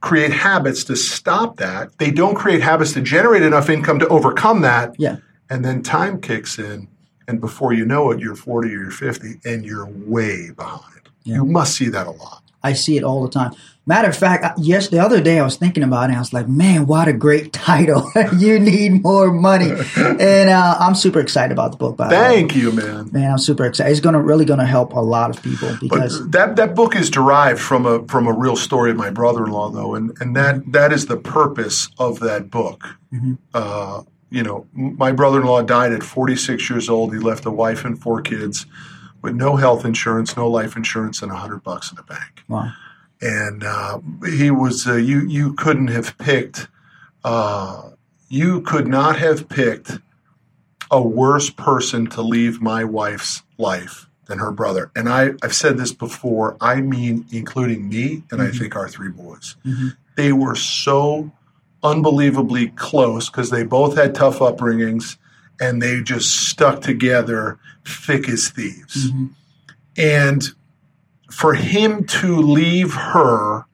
create 0.00 0.32
habits 0.32 0.82
to 0.84 0.96
stop 0.96 1.58
that. 1.58 1.96
They 1.98 2.10
don't 2.10 2.34
create 2.34 2.62
habits 2.62 2.94
to 2.94 3.02
generate 3.02 3.42
enough 3.42 3.68
income 3.68 3.98
to 3.98 4.08
overcome 4.08 4.62
that. 4.62 4.94
Yeah. 4.98 5.16
And 5.50 5.62
then 5.62 5.82
time 5.82 6.22
kicks 6.22 6.58
in, 6.58 6.88
and 7.28 7.38
before 7.38 7.74
you 7.74 7.84
know 7.84 8.10
it, 8.12 8.18
you're 8.18 8.34
40 8.34 8.68
or 8.68 8.70
you're 8.70 8.90
50, 8.90 9.40
and 9.44 9.62
you're 9.62 9.86
way 9.86 10.50
behind. 10.52 11.10
You 11.24 11.44
must 11.44 11.76
see 11.76 11.88
that 11.88 12.06
a 12.06 12.10
lot. 12.10 12.42
I 12.62 12.72
see 12.72 12.96
it 12.96 13.04
all 13.04 13.22
the 13.22 13.30
time. 13.30 13.52
Matter 13.86 14.08
of 14.08 14.16
fact, 14.16 14.58
yes, 14.58 14.88
the 14.88 14.98
other 14.98 15.20
day 15.20 15.38
I 15.38 15.44
was 15.44 15.56
thinking 15.56 15.82
about 15.82 16.08
it. 16.08 16.16
I 16.16 16.18
was 16.18 16.32
like, 16.32 16.48
man, 16.48 16.86
what 16.86 17.06
a 17.06 17.12
great 17.12 17.52
title. 17.52 18.10
you 18.38 18.58
need 18.58 19.02
more 19.02 19.30
money. 19.30 19.70
and 19.96 20.48
uh, 20.50 20.76
I'm 20.80 20.94
super 20.94 21.20
excited 21.20 21.52
about 21.52 21.72
the 21.72 21.76
book, 21.76 21.96
by 21.96 22.08
the 22.08 22.14
way. 22.14 22.20
Thank 22.20 22.56
you, 22.56 22.72
man. 22.72 23.10
Man, 23.12 23.32
I'm 23.32 23.38
super 23.38 23.66
excited. 23.66 23.90
It's 23.90 24.00
going 24.00 24.14
to 24.14 24.20
really 24.20 24.46
going 24.46 24.60
to 24.60 24.66
help 24.66 24.94
a 24.94 25.00
lot 25.00 25.28
of 25.28 25.42
people 25.42 25.76
because 25.80 26.18
But 26.20 26.32
that 26.32 26.56
that 26.56 26.74
book 26.74 26.96
is 26.96 27.10
derived 27.10 27.60
from 27.60 27.84
a 27.84 28.06
from 28.06 28.26
a 28.26 28.32
real 28.32 28.56
story 28.56 28.90
of 28.90 28.96
my 28.96 29.10
brother-in-law, 29.10 29.70
though, 29.70 29.94
and 29.94 30.16
and 30.20 30.34
that 30.34 30.72
that 30.72 30.90
is 30.92 31.06
the 31.06 31.18
purpose 31.18 31.90
of 31.98 32.20
that 32.20 32.50
book. 32.50 32.84
Uh, 33.52 34.02
you 34.30 34.42
know, 34.42 34.66
my 34.72 35.12
brother-in-law 35.12 35.62
died 35.62 35.92
at 35.92 36.02
46 36.02 36.68
years 36.68 36.88
old. 36.88 37.12
He 37.14 37.20
left 37.20 37.46
a 37.46 37.50
wife 37.50 37.84
and 37.84 38.00
four 38.00 38.20
kids 38.22 38.66
with 39.22 39.34
no 39.36 39.54
health 39.56 39.84
insurance, 39.84 40.36
no 40.36 40.48
life 40.48 40.74
insurance, 40.76 41.22
and 41.22 41.30
a 41.30 41.36
hundred 41.36 41.62
bucks 41.62 41.90
in 41.90 41.96
the 41.96 42.02
bank. 42.02 42.42
wow. 42.48 42.72
And 43.24 43.64
uh, 43.64 43.98
he 44.26 44.50
was 44.50 44.86
uh, 44.86 44.94
you 44.94 45.26
you 45.26 45.54
couldn't 45.54 45.88
have 45.88 46.16
picked 46.18 46.68
uh, 47.24 47.90
you 48.28 48.60
could 48.60 48.86
not 48.86 49.18
have 49.18 49.48
picked 49.48 49.98
a 50.90 51.00
worse 51.00 51.48
person 51.50 52.06
to 52.06 52.20
leave 52.20 52.60
my 52.60 52.84
wife's 52.84 53.42
life 53.56 54.08
than 54.26 54.38
her 54.38 54.52
brother. 54.52 54.90
And 54.94 55.08
I, 55.08 55.30
i've 55.42 55.54
said 55.54 55.78
this 55.78 55.92
before 55.92 56.56
i 56.60 56.80
mean 56.80 57.26
including 57.32 57.88
me 57.88 58.22
and 58.30 58.40
i 58.40 58.50
think 58.50 58.76
our 58.76 58.88
three 58.88 59.10
boys. 59.10 59.56
They 60.16 60.32
were 60.32 60.54
so 60.54 61.32
unbelievably 61.82 62.68
close 62.76 63.28
because 63.28 63.50
they 63.50 63.64
both 63.64 63.96
had 63.96 64.14
tough 64.14 64.38
upbringings 64.38 65.16
and 65.60 65.80
they 65.80 66.02
just 66.02 66.48
stuck 66.48 66.80
together 66.80 67.58
thick 67.86 68.28
as 68.28 68.48
thieves. 68.48 69.10
And 69.96 70.42
for 71.30 71.54
him 71.54 72.04
to 72.04 72.36
leave 72.36 72.94
her 72.94 73.66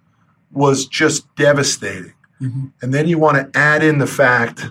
was 0.53 0.87
just 0.87 1.33
devastating. 1.37 2.15
Mm-hmm. 2.41 2.67
And 2.83 2.95
then 2.95 3.09
you 3.09 3.19
want 3.19 3.37
to 3.53 3.59
add 3.59 3.83
in 3.83 3.99
the 3.99 4.07
fact 4.07 4.67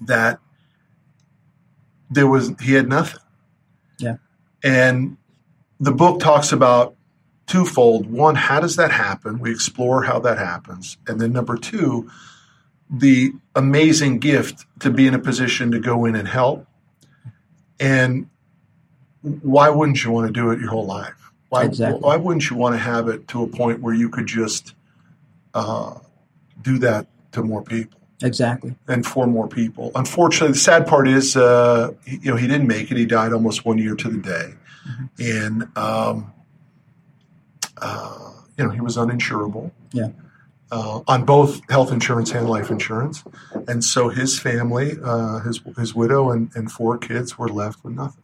that 0.00 0.38
there 2.08 2.26
was 2.26 2.52
he 2.60 2.74
had 2.74 2.88
nothing. 2.88 3.20
Yeah. 3.98 4.16
And 4.62 5.16
the 5.78 5.92
book 5.92 6.20
talks 6.20 6.52
about 6.52 6.94
twofold. 7.46 8.10
One, 8.10 8.34
how 8.36 8.60
does 8.60 8.76
that 8.76 8.92
happen? 8.92 9.38
We 9.38 9.50
explore 9.50 10.04
how 10.04 10.20
that 10.20 10.38
happens. 10.38 10.96
And 11.06 11.20
then 11.20 11.32
number 11.32 11.56
two, 11.56 12.10
the 12.88 13.32
amazing 13.54 14.18
gift 14.18 14.66
to 14.80 14.90
be 14.90 15.06
in 15.06 15.14
a 15.14 15.18
position 15.18 15.70
to 15.72 15.80
go 15.80 16.04
in 16.04 16.14
and 16.14 16.28
help. 16.28 16.66
And 17.78 18.28
why 19.22 19.68
wouldn't 19.68 20.04
you 20.04 20.10
want 20.10 20.26
to 20.26 20.32
do 20.32 20.50
it 20.50 20.60
your 20.60 20.70
whole 20.70 20.86
life? 20.86 21.29
Why, 21.50 21.64
Exactly. 21.64 22.00
why 22.00 22.16
wouldn't 22.16 22.48
you 22.48 22.56
want 22.56 22.74
to 22.74 22.78
have 22.78 23.08
it 23.08 23.28
to 23.28 23.42
a 23.42 23.46
point 23.46 23.80
where 23.82 23.92
you 23.94 24.08
could 24.08 24.26
just 24.26 24.74
uh, 25.52 25.94
do 26.62 26.78
that 26.78 27.06
to 27.32 27.42
more 27.42 27.60
people 27.62 28.00
Exactly. 28.22 28.74
and 28.88 29.04
for 29.04 29.26
more 29.26 29.48
people? 29.48 29.90
Unfortunately, 29.96 30.52
the 30.52 30.58
sad 30.58 30.86
part 30.86 31.06
is, 31.08 31.36
uh, 31.36 31.90
he- 32.06 32.18
you 32.22 32.30
know, 32.30 32.36
he 32.36 32.46
didn't 32.46 32.68
make 32.68 32.90
it. 32.92 32.96
He 32.96 33.04
died 33.04 33.32
almost 33.32 33.64
one 33.66 33.78
year 33.78 33.94
to 33.96 34.08
the 34.08 34.18
day, 34.18 34.54
and 35.18 35.76
um, 35.76 36.32
uh, 37.82 38.30
you 38.56 38.64
know, 38.64 38.70
he 38.70 38.80
was 38.80 38.96
uninsurable 38.96 39.72
Yeah. 39.92 40.08
uh, 40.70 41.00
on 41.08 41.24
both 41.24 41.60
health 41.68 41.90
insurance 41.92 42.30
and 42.32 42.48
life 42.48 42.70
insurance, 42.70 43.24
and 43.66 43.82
so 43.82 44.08
his 44.08 44.38
family, 44.38 44.96
uh, 45.02 45.40
his 45.40 45.60
his 45.76 45.94
widow 45.94 46.30
and, 46.30 46.50
and 46.54 46.70
four 46.70 46.96
kids 46.98 47.36
were 47.38 47.48
left 47.48 47.82
with 47.84 47.94
nothing. 47.94 48.22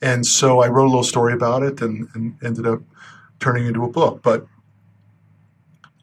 And 0.00 0.24
so 0.26 0.60
I 0.60 0.68
wrote 0.68 0.84
a 0.84 0.90
little 0.90 1.02
story 1.02 1.32
about 1.32 1.62
it 1.62 1.80
and, 1.80 2.08
and 2.14 2.36
ended 2.42 2.66
up 2.66 2.80
turning 3.40 3.66
into 3.66 3.84
a 3.84 3.88
book. 3.88 4.22
But 4.22 4.46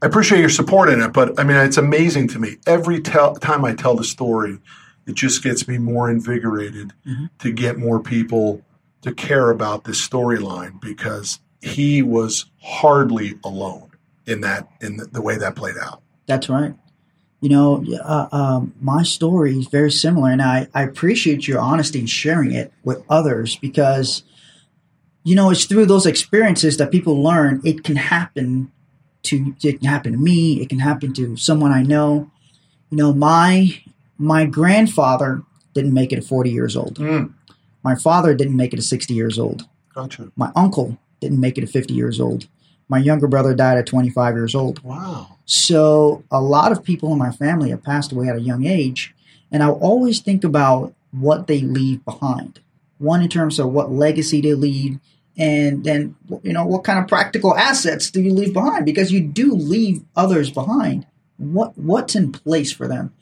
I 0.01 0.07
appreciate 0.07 0.39
your 0.39 0.49
support 0.49 0.89
in 0.89 1.01
it. 1.01 1.13
But 1.13 1.39
I 1.39 1.43
mean, 1.43 1.57
it's 1.57 1.77
amazing 1.77 2.27
to 2.29 2.39
me 2.39 2.57
every 2.67 3.01
tel- 3.01 3.35
time 3.35 3.63
I 3.63 3.73
tell 3.73 3.95
the 3.95 4.03
story, 4.03 4.59
it 5.07 5.15
just 5.15 5.43
gets 5.43 5.67
me 5.67 5.77
more 5.77 6.09
invigorated 6.09 6.93
mm-hmm. 7.05 7.25
to 7.39 7.51
get 7.51 7.77
more 7.77 7.99
people 7.99 8.61
to 9.01 9.13
care 9.13 9.49
about 9.51 9.83
this 9.83 10.05
storyline 10.05 10.81
because 10.81 11.39
he 11.61 12.01
was 12.01 12.45
hardly 12.61 13.35
alone 13.43 13.91
in 14.25 14.41
that 14.41 14.67
in 14.81 14.97
the, 14.97 15.05
the 15.05 15.21
way 15.21 15.37
that 15.37 15.55
played 15.55 15.75
out. 15.81 16.01
That's 16.25 16.49
right. 16.49 16.73
You 17.41 17.49
know, 17.49 17.85
uh, 18.03 18.27
um, 18.31 18.73
my 18.81 19.03
story 19.03 19.57
is 19.57 19.67
very 19.67 19.91
similar, 19.91 20.29
and 20.31 20.41
I, 20.41 20.67
I 20.73 20.83
appreciate 20.83 21.47
your 21.47 21.59
honesty 21.59 21.99
in 21.99 22.07
sharing 22.07 22.51
it 22.53 22.73
with 22.83 23.03
others 23.09 23.55
because, 23.57 24.23
you 25.23 25.35
know, 25.35 25.51
it's 25.51 25.65
through 25.65 25.85
those 25.85 26.05
experiences 26.05 26.77
that 26.77 26.91
people 26.91 27.21
learn 27.21 27.61
it 27.63 27.83
can 27.83 27.97
happen 27.97 28.71
to 29.23 29.53
it 29.63 29.79
can 29.79 29.87
happen 29.89 30.13
to 30.13 30.17
me, 30.17 30.61
it 30.61 30.69
can 30.69 30.79
happen 30.79 31.13
to 31.13 31.35
someone 31.37 31.71
I 31.71 31.83
know. 31.83 32.31
You 32.89 32.97
know, 32.97 33.13
my 33.13 33.79
my 34.17 34.45
grandfather 34.45 35.43
didn't 35.73 35.93
make 35.93 36.13
it 36.13 36.17
at 36.17 36.23
40 36.23 36.49
years 36.51 36.75
old. 36.77 36.95
Mm, 36.99 37.33
My 37.83 37.95
father 37.95 38.33
didn't 38.33 38.55
make 38.55 38.73
it 38.73 38.77
at 38.77 38.83
60 38.85 39.13
years 39.13 39.37
old. 39.37 39.67
gotcha. 39.93 40.31
My 40.37 40.51
uncle 40.55 40.97
didn't 41.19 41.39
make 41.41 41.57
it 41.57 41.63
at 41.63 41.69
50 41.69 41.93
years 41.93 42.19
old. 42.21 42.47
My 42.87 42.99
younger 42.99 43.27
brother 43.27 43.53
died 43.55 43.77
at 43.77 43.87
25 43.87 44.35
years 44.35 44.55
old. 44.55 44.83
Wow. 44.83 45.37
So 45.45 46.23
a 46.31 46.41
lot 46.41 46.71
of 46.71 46.83
people 46.83 47.11
in 47.11 47.17
my 47.17 47.31
family 47.31 47.69
have 47.71 47.83
passed 47.83 48.11
away 48.11 48.27
at 48.27 48.35
a 48.35 48.41
young 48.41 48.65
age, 48.65 49.13
and 49.51 49.63
I 49.63 49.69
always 49.69 50.19
think 50.19 50.43
about 50.43 50.93
what 51.11 51.47
they 51.47 51.61
leave 51.61 52.03
behind. 52.05 52.59
One 52.97 53.21
in 53.21 53.29
terms 53.29 53.59
of 53.59 53.71
what 53.71 53.91
legacy 53.91 54.41
they 54.41 54.53
leave, 54.53 54.99
and 55.37 55.83
then 55.83 56.15
you 56.43 56.53
know 56.53 56.65
what 56.65 56.83
kind 56.83 56.99
of 56.99 57.07
practical 57.07 57.55
assets 57.55 58.09
do 58.09 58.21
you 58.21 58.33
leave 58.33 58.53
behind? 58.53 58.85
Because 58.85 59.11
you 59.11 59.21
do 59.21 59.53
leave 59.53 60.03
others 60.15 60.49
behind. 60.49 61.05
What 61.37 61.77
what's 61.77 62.15
in 62.15 62.31
place 62.31 62.71
for 62.71 62.87
them? 62.87 63.13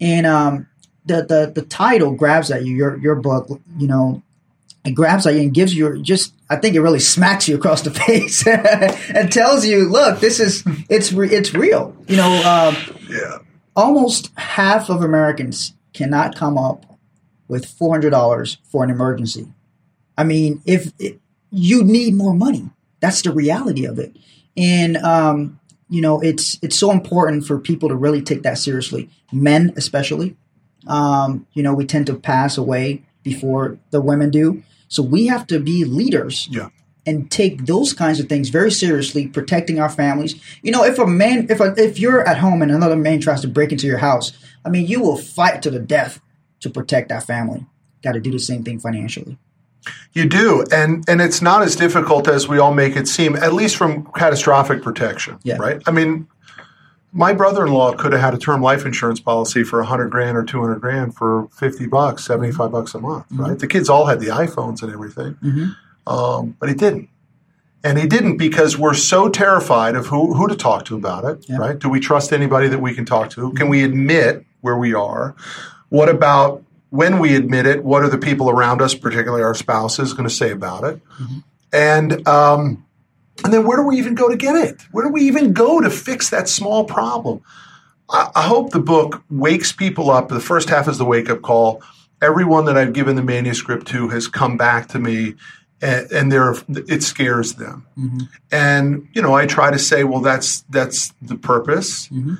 And 0.00 0.26
um, 0.26 0.68
the, 1.04 1.22
the 1.22 1.52
the 1.54 1.66
title 1.66 2.12
grabs 2.12 2.50
at 2.50 2.64
you. 2.64 2.74
Your 2.74 2.96
your 2.98 3.16
book, 3.16 3.60
you 3.76 3.86
know, 3.86 4.22
it 4.88 4.94
grabs 4.94 5.26
at 5.26 5.34
you 5.34 5.40
and 5.40 5.54
gives 5.54 5.74
you 5.74 6.00
just. 6.02 6.34
I 6.50 6.56
think 6.56 6.74
it 6.74 6.80
really 6.80 7.00
smacks 7.00 7.46
you 7.48 7.56
across 7.56 7.82
the 7.82 7.90
face 8.06 8.46
and 8.46 9.30
tells 9.32 9.66
you, 9.66 9.88
look, 9.88 10.20
this 10.20 10.40
is 10.40 10.64
it's 10.88 11.12
re- 11.12 11.30
it's 11.30 11.54
real. 11.54 11.94
You 12.08 12.16
know, 12.16 12.32
um, 12.46 12.76
Yeah. 13.08 13.38
almost 13.76 14.30
half 14.36 14.88
of 14.90 15.02
Americans 15.02 15.74
cannot 15.92 16.36
come 16.36 16.56
up 16.58 16.84
with 17.48 17.66
four 17.66 17.92
hundred 17.94 18.10
dollars 18.10 18.58
for 18.70 18.84
an 18.84 18.90
emergency. 18.90 19.46
I 20.16 20.24
mean, 20.24 20.62
if 20.66 20.92
it, 20.98 21.20
you 21.50 21.84
need 21.84 22.14
more 22.14 22.34
money, 22.34 22.68
that's 23.00 23.22
the 23.22 23.32
reality 23.32 23.84
of 23.86 23.98
it, 23.98 24.16
and 24.56 24.96
um, 24.98 25.60
you 25.88 26.00
know, 26.02 26.20
it's 26.20 26.58
it's 26.62 26.78
so 26.78 26.90
important 26.90 27.46
for 27.46 27.58
people 27.58 27.88
to 27.88 27.94
really 27.94 28.20
take 28.22 28.42
that 28.42 28.58
seriously. 28.58 29.08
Men, 29.32 29.72
especially, 29.76 30.36
um, 30.86 31.46
you 31.54 31.62
know, 31.62 31.74
we 31.74 31.84
tend 31.86 32.06
to 32.06 32.14
pass 32.14 32.58
away 32.58 33.02
before 33.22 33.78
the 33.90 34.00
women 34.00 34.30
do, 34.30 34.62
so 34.88 35.02
we 35.02 35.26
have 35.26 35.46
to 35.48 35.60
be 35.60 35.84
leaders 35.84 36.48
Yeah. 36.50 36.68
and 37.06 37.30
take 37.30 37.66
those 37.66 37.92
kinds 37.92 38.20
of 38.20 38.28
things 38.28 38.48
very 38.48 38.70
seriously, 38.70 39.26
protecting 39.28 39.78
our 39.80 39.88
families. 39.88 40.34
You 40.62 40.72
know, 40.72 40.84
if 40.84 40.98
a 40.98 41.06
man, 41.06 41.46
if 41.50 41.60
a, 41.60 41.74
if 41.76 41.98
you're 41.98 42.26
at 42.28 42.38
home 42.38 42.62
and 42.62 42.70
another 42.70 42.96
man 42.96 43.20
tries 43.20 43.40
to 43.42 43.48
break 43.48 43.72
into 43.72 43.86
your 43.86 43.98
house, 43.98 44.32
I 44.64 44.68
mean, 44.70 44.86
you 44.86 45.00
will 45.00 45.16
fight 45.16 45.62
to 45.62 45.70
the 45.70 45.78
death 45.78 46.20
to 46.60 46.70
protect 46.70 47.08
that 47.10 47.24
family. 47.24 47.64
Got 48.02 48.12
to 48.12 48.20
do 48.20 48.30
the 48.30 48.38
same 48.38 48.64
thing 48.64 48.78
financially. 48.78 49.38
You 50.12 50.28
do, 50.28 50.64
and 50.72 51.04
and 51.08 51.20
it's 51.22 51.40
not 51.40 51.62
as 51.62 51.74
difficult 51.76 52.28
as 52.28 52.46
we 52.48 52.58
all 52.58 52.74
make 52.74 52.96
it 52.96 53.08
seem. 53.08 53.36
At 53.36 53.54
least 53.54 53.76
from 53.76 54.06
catastrophic 54.14 54.82
protection, 54.82 55.38
Yeah. 55.44 55.56
right? 55.56 55.80
I 55.86 55.92
mean, 55.92 56.26
my 57.12 57.32
brother-in-law 57.32 57.94
could 57.94 58.12
have 58.12 58.20
had 58.20 58.34
a 58.34 58.38
term 58.38 58.60
life 58.62 58.84
insurance 58.84 59.18
policy 59.20 59.64
for 59.64 59.80
a 59.80 59.84
hundred 59.86 60.10
grand 60.10 60.36
or 60.36 60.44
two 60.44 60.60
hundred 60.60 60.80
grand 60.80 61.14
for 61.14 61.48
fifty 61.52 61.86
bucks, 61.86 62.24
seventy-five 62.24 62.70
bucks 62.70 62.94
a 62.94 63.00
month, 63.00 63.26
Mm-hmm. 63.28 63.40
right? 63.42 63.58
The 63.58 63.66
kids 63.66 63.88
all 63.88 64.06
had 64.06 64.20
the 64.20 64.26
iPhones 64.28 64.82
and 64.82 64.92
everything, 64.92 65.36
um, 66.06 66.56
but 66.60 66.68
he 66.68 66.74
didn't. 66.74 67.08
And 67.84 67.96
he 67.96 68.06
didn't 68.08 68.38
because 68.38 68.76
we're 68.76 68.92
so 68.94 69.28
terrified 69.28 69.94
of 69.94 70.06
who, 70.08 70.34
who 70.34 70.48
to 70.48 70.56
talk 70.56 70.84
to 70.86 70.96
about 70.96 71.24
it, 71.24 71.46
Yeah. 71.48 71.58
right? 71.58 71.78
Do 71.78 71.88
we 71.88 72.00
trust 72.00 72.32
anybody 72.32 72.66
that 72.68 72.80
we 72.80 72.92
can 72.92 73.04
talk 73.04 73.30
to? 73.30 73.52
Can 73.52 73.68
we 73.68 73.84
admit 73.84 74.44
where 74.62 74.76
we 74.76 74.94
are? 74.94 75.36
What 75.88 76.08
about 76.08 76.64
when 76.90 77.20
we 77.20 77.36
admit 77.36 77.66
it? 77.66 77.84
What 77.84 78.02
are 78.02 78.08
the 78.08 78.18
people 78.18 78.50
around 78.50 78.82
us, 78.82 78.94
particularly 78.96 79.44
our 79.44 79.54
spouses, 79.54 80.12
going 80.12 80.28
to 80.28 80.34
say 80.34 80.50
about 80.50 80.82
it? 80.84 81.00
And 81.72 82.26
um, 82.26 82.84
and 83.44 83.52
then 83.52 83.66
where 83.66 83.76
do 83.76 83.84
we 83.84 83.96
even 83.98 84.14
go 84.14 84.28
to 84.28 84.36
get 84.36 84.56
it? 84.56 84.82
Where 84.90 85.04
do 85.04 85.12
we 85.12 85.22
even 85.22 85.52
go 85.52 85.80
to 85.80 85.90
fix 85.90 86.30
that 86.30 86.48
small 86.48 86.84
problem? 86.84 87.42
I, 88.10 88.30
I 88.34 88.42
hope 88.42 88.70
the 88.70 88.80
book 88.80 89.22
wakes 89.30 89.72
people 89.72 90.10
up. 90.10 90.28
The 90.28 90.40
first 90.40 90.68
half 90.68 90.88
is 90.88 90.98
the 90.98 91.04
wake 91.04 91.30
up 91.30 91.42
call. 91.42 91.82
Everyone 92.20 92.64
that 92.64 92.76
I've 92.76 92.92
given 92.92 93.16
the 93.16 93.22
manuscript 93.22 93.86
to 93.88 94.08
has 94.08 94.26
come 94.26 94.56
back 94.56 94.88
to 94.88 94.98
me, 94.98 95.34
and, 95.80 96.10
and 96.10 96.32
they're 96.32 96.56
it 96.68 97.02
scares 97.02 97.54
them. 97.54 97.86
Mm-hmm. 97.96 98.18
And 98.50 99.08
you 99.12 99.22
know, 99.22 99.34
I 99.34 99.46
try 99.46 99.70
to 99.70 99.78
say, 99.78 100.02
well, 100.04 100.20
that's 100.20 100.62
that's 100.62 101.12
the 101.22 101.36
purpose. 101.36 102.08
Mm-hmm. 102.08 102.34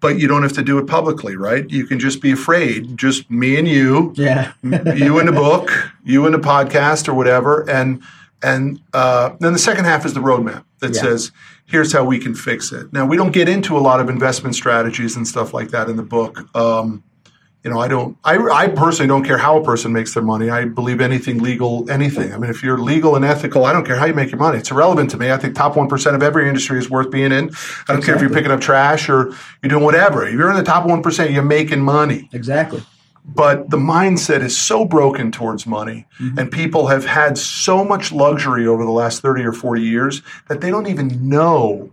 But 0.00 0.18
you 0.18 0.28
don't 0.28 0.42
have 0.42 0.52
to 0.54 0.62
do 0.62 0.76
it 0.76 0.86
publicly, 0.86 1.34
right? 1.34 1.68
You 1.70 1.86
can 1.86 1.98
just 1.98 2.20
be 2.20 2.32
afraid, 2.32 2.98
just 2.98 3.30
me 3.30 3.56
and 3.56 3.66
you, 3.66 4.12
Yeah. 4.16 4.52
you 4.62 5.18
in 5.18 5.24
the 5.24 5.32
book, 5.32 5.70
you 6.04 6.26
in 6.26 6.32
the 6.32 6.38
podcast, 6.38 7.08
or 7.08 7.14
whatever, 7.14 7.66
and 7.70 8.02
and 8.44 8.80
uh, 8.92 9.30
then 9.40 9.52
the 9.52 9.58
second 9.58 9.84
half 9.86 10.04
is 10.06 10.12
the 10.14 10.20
roadmap 10.20 10.64
that 10.80 10.94
Yeah. 10.94 11.00
says 11.02 11.32
here's 11.66 11.92
how 11.92 12.04
we 12.04 12.18
can 12.18 12.34
fix 12.34 12.72
it. 12.72 12.92
Now 12.92 13.06
we 13.06 13.16
don't 13.16 13.32
get 13.32 13.48
into 13.48 13.76
a 13.76 13.80
lot 13.80 13.98
of 14.00 14.08
investment 14.10 14.54
strategies 14.54 15.16
and 15.16 15.26
stuff 15.26 15.54
like 15.54 15.70
that 15.70 15.88
in 15.88 15.96
the 15.96 16.02
book. 16.02 16.32
Um, 16.54 17.02
you 17.64 17.70
know, 17.70 17.80
I 17.80 17.88
don't. 17.88 18.18
I, 18.22 18.36
I 18.36 18.68
personally 18.68 19.08
don't 19.08 19.24
care 19.24 19.38
how 19.38 19.56
a 19.58 19.64
person 19.64 19.90
makes 19.90 20.12
their 20.12 20.22
money. 20.22 20.50
I 20.50 20.66
believe 20.66 21.00
anything 21.00 21.38
legal, 21.42 21.90
anything. 21.90 22.30
I 22.34 22.36
mean, 22.36 22.50
if 22.50 22.62
you're 22.62 22.76
legal 22.76 23.16
and 23.16 23.24
ethical, 23.24 23.64
I 23.64 23.72
don't 23.72 23.86
care 23.86 23.96
how 23.96 24.04
you 24.04 24.12
make 24.12 24.30
your 24.30 24.38
money. 24.38 24.58
It's 24.58 24.70
irrelevant 24.70 25.08
to 25.12 25.16
me. 25.16 25.32
I 25.32 25.38
think 25.38 25.54
top 25.54 25.74
one 25.74 25.88
percent 25.88 26.14
of 26.14 26.22
every 26.22 26.46
industry 26.46 26.78
is 26.78 26.90
worth 26.90 27.10
being 27.10 27.32
in. 27.32 27.50
I 27.88 27.94
don't 27.94 28.02
care 28.04 28.14
if 28.14 28.20
you're 28.20 28.28
picking 28.28 28.50
up 28.50 28.60
trash 28.60 29.08
or 29.08 29.32
you're 29.62 29.70
doing 29.70 29.82
whatever. 29.82 30.26
If 30.26 30.34
you're 30.34 30.50
in 30.50 30.56
the 30.56 30.62
top 30.62 30.84
one 30.86 31.02
percent, 31.02 31.30
you're 31.30 31.42
making 31.42 31.80
money 31.80 32.28
Exactly. 32.34 32.82
But 33.24 33.70
the 33.70 33.76
mindset 33.76 34.42
is 34.42 34.56
so 34.56 34.84
broken 34.84 35.32
towards 35.32 35.66
money 35.66 36.06
mm-hmm. 36.20 36.38
and 36.38 36.52
people 36.52 36.88
have 36.88 37.04
had 37.04 37.38
so 37.38 37.84
much 37.84 38.12
luxury 38.12 38.66
over 38.66 38.84
the 38.84 38.90
last 38.90 39.22
30 39.22 39.44
or 39.44 39.52
40 39.52 39.82
years 39.82 40.22
that 40.48 40.60
they 40.60 40.70
don't 40.70 40.88
even 40.88 41.28
know 41.28 41.92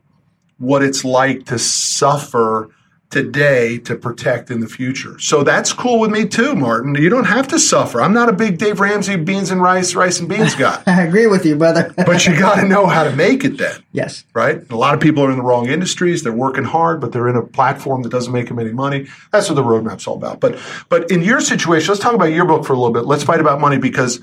what 0.58 0.84
it's 0.84 1.06
like 1.06 1.46
to 1.46 1.58
suffer 1.58 2.70
today 3.12 3.78
to 3.80 3.96
protect 3.96 4.50
in 4.50 4.62
the 4.62 4.68
future. 4.68 5.20
So 5.20 5.44
that's 5.44 5.74
cool 5.74 6.00
with 6.00 6.12
me 6.12 6.26
too, 6.26 6.56
Martin. 6.56 6.96
You 6.96 7.10
don't 7.10 7.26
have 7.26 7.48
to 7.50 7.60
suffer. 7.60 8.02
I'm 8.02 8.14
not 8.14 8.30
a 8.30 8.34
big 8.34 8.58
Dave 8.58 8.80
Ramsey 8.80 9.18
beans 9.18 9.52
and 9.52 9.62
rice, 9.62 9.94
rice 9.94 10.20
and 10.20 10.30
beans 10.30 10.56
guy. 10.56 10.82
I 10.88 11.04
agree 11.04 11.28
with 11.28 11.46
you, 11.46 11.58
brother. 11.58 11.94
but 12.06 12.26
you 12.26 12.38
got 12.40 12.56
to 12.56 12.68
know 12.68 12.88
how 12.88 13.04
to 13.04 13.16
make 13.16 13.44
it 13.44 13.58
then 13.58 13.84
yes. 13.92 14.24
right? 14.34 14.70
A 14.72 14.76
lot 14.76 14.94
of 14.94 15.00
people 15.00 15.24
are 15.24 15.32
in 15.32 15.38
the 15.38 15.44
wrong 15.44 15.68
industries. 15.68 16.24
They're 16.24 16.34
working 16.34 16.64
hard, 16.64 17.02
but 17.02 17.12
they're 17.12 17.28
in 17.28 17.36
a 17.36 17.44
platform 17.44 18.04
that 18.04 18.10
doesn't 18.10 18.32
make 18.32 18.48
them 18.48 18.60
any 18.60 18.72
money. 18.72 19.08
That's 19.32 19.50
what 19.50 19.56
the 19.56 19.64
roadmap's 19.64 20.08
all 20.08 20.16
about. 20.16 20.40
But 20.40 20.60
but 20.90 21.12
in 21.12 21.22
your 21.22 21.42
situation, 21.42 21.90
let's 21.90 22.02
talk 22.02 22.14
about 22.14 22.32
your 22.32 22.46
book 22.46 22.66
for 22.66 22.74
a 22.74 22.78
little 22.78 22.94
bit. 22.94 23.06
Let's 23.06 23.24
fight 23.24 23.40
about 23.40 23.60
money 23.60 23.78
because 23.78 24.22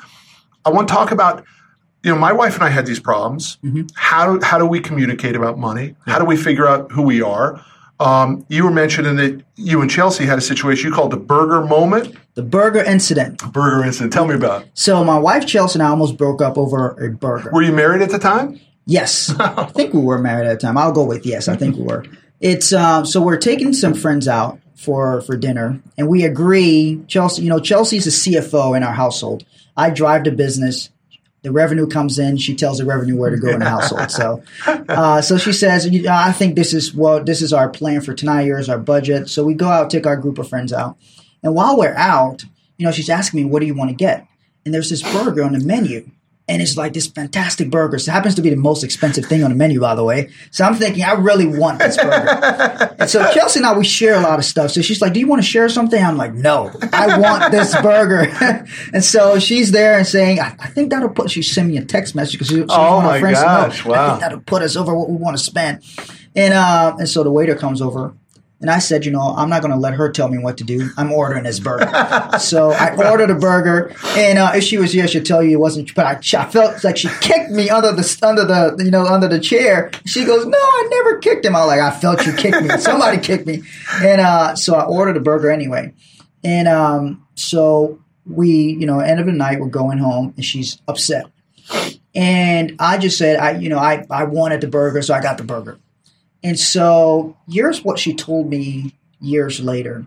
I 0.64 0.70
want 0.70 0.88
to 0.88 0.94
talk 0.94 1.12
about. 1.12 1.44
You 2.04 2.12
know, 2.12 2.18
my 2.18 2.32
wife 2.32 2.54
and 2.54 2.62
I 2.62 2.68
had 2.68 2.86
these 2.86 3.00
problems. 3.00 3.58
Mm-hmm. 3.64 3.86
How 3.96 4.38
do, 4.38 4.46
how 4.46 4.56
do 4.56 4.64
we 4.64 4.78
communicate 4.78 5.34
about 5.34 5.58
money? 5.58 5.96
How 6.06 6.20
do 6.20 6.24
we 6.24 6.36
figure 6.36 6.64
out 6.64 6.92
who 6.92 7.02
we 7.02 7.22
are? 7.22 7.60
Um, 8.00 8.46
you 8.48 8.64
were 8.64 8.70
mentioning 8.70 9.16
that 9.16 9.42
you 9.56 9.80
and 9.80 9.90
Chelsea 9.90 10.24
had 10.24 10.38
a 10.38 10.40
situation 10.40 10.88
you 10.88 10.94
called 10.94 11.10
the 11.10 11.16
burger 11.16 11.62
moment, 11.62 12.14
The 12.34 12.42
burger 12.42 12.82
incident. 12.84 13.42
burger 13.52 13.84
incident. 13.84 14.12
Tell 14.12 14.26
me 14.26 14.34
about. 14.34 14.62
it. 14.62 14.68
So 14.74 15.02
my 15.04 15.18
wife 15.18 15.46
Chelsea 15.46 15.78
and 15.80 15.82
I 15.82 15.88
almost 15.90 16.16
broke 16.16 16.40
up 16.40 16.56
over 16.56 16.90
a 17.04 17.10
burger. 17.10 17.50
Were 17.52 17.62
you 17.62 17.72
married 17.72 18.02
at 18.02 18.10
the 18.10 18.18
time? 18.18 18.60
Yes, 18.86 19.34
I 19.40 19.64
think 19.64 19.92
we 19.94 20.00
were 20.00 20.18
married 20.18 20.46
at 20.46 20.60
the 20.60 20.66
time. 20.66 20.78
I'll 20.78 20.92
go 20.92 21.04
with 21.04 21.26
yes. 21.26 21.48
I 21.48 21.56
think 21.56 21.76
we 21.76 21.82
were. 21.82 22.04
It's 22.40 22.72
um, 22.72 23.04
so 23.04 23.20
we're 23.20 23.36
taking 23.36 23.72
some 23.72 23.94
friends 23.94 24.28
out 24.28 24.60
for 24.76 25.20
for 25.22 25.36
dinner, 25.36 25.80
and 25.98 26.08
we 26.08 26.24
agree. 26.24 27.02
Chelsea, 27.08 27.42
you 27.42 27.48
know, 27.48 27.58
Chelsea's 27.58 28.06
a 28.06 28.10
CFO 28.10 28.76
in 28.76 28.84
our 28.84 28.92
household. 28.92 29.44
I 29.76 29.90
drive 29.90 30.22
the 30.24 30.30
business. 30.30 30.90
The 31.42 31.52
revenue 31.52 31.86
comes 31.86 32.18
in. 32.18 32.36
She 32.36 32.54
tells 32.54 32.78
the 32.78 32.84
revenue 32.84 33.16
where 33.16 33.30
to 33.30 33.36
go 33.36 33.48
in 33.48 33.60
the 33.60 33.68
household. 33.68 34.10
So, 34.10 34.42
uh, 34.66 35.22
so 35.22 35.38
she 35.38 35.52
says, 35.52 35.88
you 35.88 36.02
know, 36.02 36.12
"I 36.12 36.32
think 36.32 36.56
this 36.56 36.74
is 36.74 36.92
what 36.92 37.26
this 37.26 37.42
is 37.42 37.52
our 37.52 37.68
plan 37.68 38.00
for 38.00 38.12
tonight. 38.14 38.44
Here's 38.44 38.68
our 38.68 38.78
budget." 38.78 39.28
So 39.28 39.44
we 39.44 39.54
go 39.54 39.68
out, 39.68 39.90
take 39.90 40.06
our 40.06 40.16
group 40.16 40.38
of 40.38 40.48
friends 40.48 40.72
out, 40.72 40.96
and 41.42 41.54
while 41.54 41.78
we're 41.78 41.94
out, 41.94 42.44
you 42.76 42.84
know, 42.84 42.92
she's 42.92 43.08
asking 43.08 43.42
me, 43.42 43.48
"What 43.48 43.60
do 43.60 43.66
you 43.66 43.74
want 43.74 43.90
to 43.90 43.96
get?" 43.96 44.26
And 44.64 44.74
there's 44.74 44.90
this 44.90 45.02
burger 45.02 45.44
on 45.44 45.52
the 45.52 45.60
menu 45.60 46.10
and 46.48 46.62
it's 46.62 46.76
like 46.76 46.94
this 46.94 47.06
fantastic 47.06 47.70
burger. 47.70 47.96
It 47.96 48.06
happens 48.06 48.34
to 48.36 48.42
be 48.42 48.48
the 48.50 48.56
most 48.56 48.82
expensive 48.82 49.26
thing 49.26 49.44
on 49.44 49.50
the 49.50 49.56
menu, 49.56 49.80
by 49.80 49.94
the 49.94 50.02
way. 50.02 50.30
So 50.50 50.64
I'm 50.64 50.74
thinking, 50.74 51.04
I 51.04 51.12
really 51.12 51.46
want 51.46 51.78
this 51.78 51.96
burger. 51.96 52.94
and 52.98 53.10
so 53.10 53.30
Chelsea 53.32 53.60
and 53.60 53.66
I, 53.66 53.76
we 53.76 53.84
share 53.84 54.14
a 54.14 54.20
lot 54.20 54.38
of 54.38 54.44
stuff. 54.46 54.70
So 54.70 54.80
she's 54.80 55.02
like, 55.02 55.12
"Do 55.12 55.20
you 55.20 55.28
want 55.28 55.42
to 55.42 55.46
share 55.48 55.68
something?" 55.68 56.02
I'm 56.02 56.16
like, 56.16 56.32
"No, 56.32 56.72
I 56.92 57.18
want 57.18 57.52
this 57.52 57.74
burger." 57.82 58.32
and 58.94 59.04
so 59.04 59.38
she's 59.38 59.70
there 59.72 59.98
and 59.98 60.06
saying, 60.06 60.40
I, 60.40 60.56
"I 60.58 60.68
think 60.68 60.90
that'll 60.90 61.10
put." 61.10 61.30
She 61.30 61.42
sent 61.42 61.68
me 61.68 61.76
a 61.76 61.84
text 61.84 62.14
message 62.14 62.32
because 62.32 62.48
she, 62.48 62.56
she 62.56 62.66
Oh 62.68 62.96
one 62.96 63.04
of 63.04 63.10
my 63.10 63.20
friends 63.20 63.38
to 63.40 63.44
know, 63.44 63.50
gosh, 63.50 63.86
I 63.86 63.88
wow. 63.88 64.08
think 64.08 64.20
that'll 64.20 64.40
put 64.40 64.62
us 64.62 64.74
over 64.76 64.94
what 64.94 65.10
we 65.10 65.16
want 65.16 65.36
to 65.36 65.42
spend. 65.42 65.84
And 66.34 66.54
uh, 66.54 66.96
and 66.98 67.08
so 67.08 67.22
the 67.22 67.30
waiter 67.30 67.54
comes 67.54 67.82
over. 67.82 68.14
And 68.60 68.70
I 68.70 68.80
said, 68.80 69.04
you 69.04 69.12
know, 69.12 69.20
I'm 69.20 69.48
not 69.48 69.62
going 69.62 69.72
to 69.72 69.78
let 69.78 69.94
her 69.94 70.10
tell 70.10 70.28
me 70.28 70.38
what 70.38 70.58
to 70.58 70.64
do. 70.64 70.90
I'm 70.96 71.12
ordering 71.12 71.44
this 71.44 71.60
burger. 71.60 71.88
so 72.40 72.72
I 72.72 72.96
ordered 73.08 73.30
a 73.30 73.36
burger, 73.36 73.94
and 74.16 74.36
uh, 74.36 74.50
if 74.56 74.64
she 74.64 74.78
was 74.78 74.92
here, 74.92 75.06
she'd 75.06 75.26
tell 75.26 75.44
you 75.44 75.52
it 75.52 75.60
wasn't. 75.60 75.94
But 75.94 76.06
I, 76.06 76.40
I 76.40 76.44
felt 76.50 76.82
like 76.82 76.96
she 76.96 77.08
kicked 77.20 77.50
me 77.50 77.70
under 77.70 77.92
the 77.92 78.18
under 78.22 78.44
the 78.44 78.82
you 78.84 78.90
know 78.90 79.06
under 79.06 79.28
the 79.28 79.38
chair. 79.38 79.92
She 80.06 80.24
goes, 80.24 80.44
"No, 80.44 80.58
I 80.58 80.88
never 80.90 81.18
kicked 81.18 81.44
him." 81.44 81.54
I 81.54 81.62
like, 81.64 81.80
"I 81.80 81.96
felt 81.96 82.26
you 82.26 82.32
kick 82.32 82.60
me. 82.60 82.68
Somebody 82.78 83.18
kicked 83.18 83.46
me." 83.46 83.62
And 84.02 84.20
uh, 84.20 84.56
so 84.56 84.74
I 84.74 84.84
ordered 84.84 85.16
a 85.16 85.20
burger 85.20 85.50
anyway. 85.52 85.94
And 86.42 86.66
um, 86.66 87.26
so 87.36 88.00
we, 88.26 88.50
you 88.50 88.86
know, 88.86 89.00
end 89.00 89.20
of 89.20 89.26
the 89.26 89.32
night, 89.32 89.60
we're 89.60 89.68
going 89.68 89.98
home, 89.98 90.34
and 90.36 90.44
she's 90.44 90.80
upset. 90.88 91.26
And 92.14 92.76
I 92.78 92.98
just 92.98 93.18
said, 93.18 93.38
I, 93.38 93.52
you 93.52 93.68
know, 93.68 93.78
I, 93.78 94.04
I 94.10 94.24
wanted 94.24 94.60
the 94.60 94.66
burger, 94.66 95.02
so 95.02 95.14
I 95.14 95.20
got 95.20 95.38
the 95.38 95.44
burger. 95.44 95.78
And 96.42 96.58
so 96.58 97.36
here's 97.48 97.84
what 97.84 97.98
she 97.98 98.14
told 98.14 98.48
me 98.48 98.94
years 99.20 99.60
later. 99.60 100.06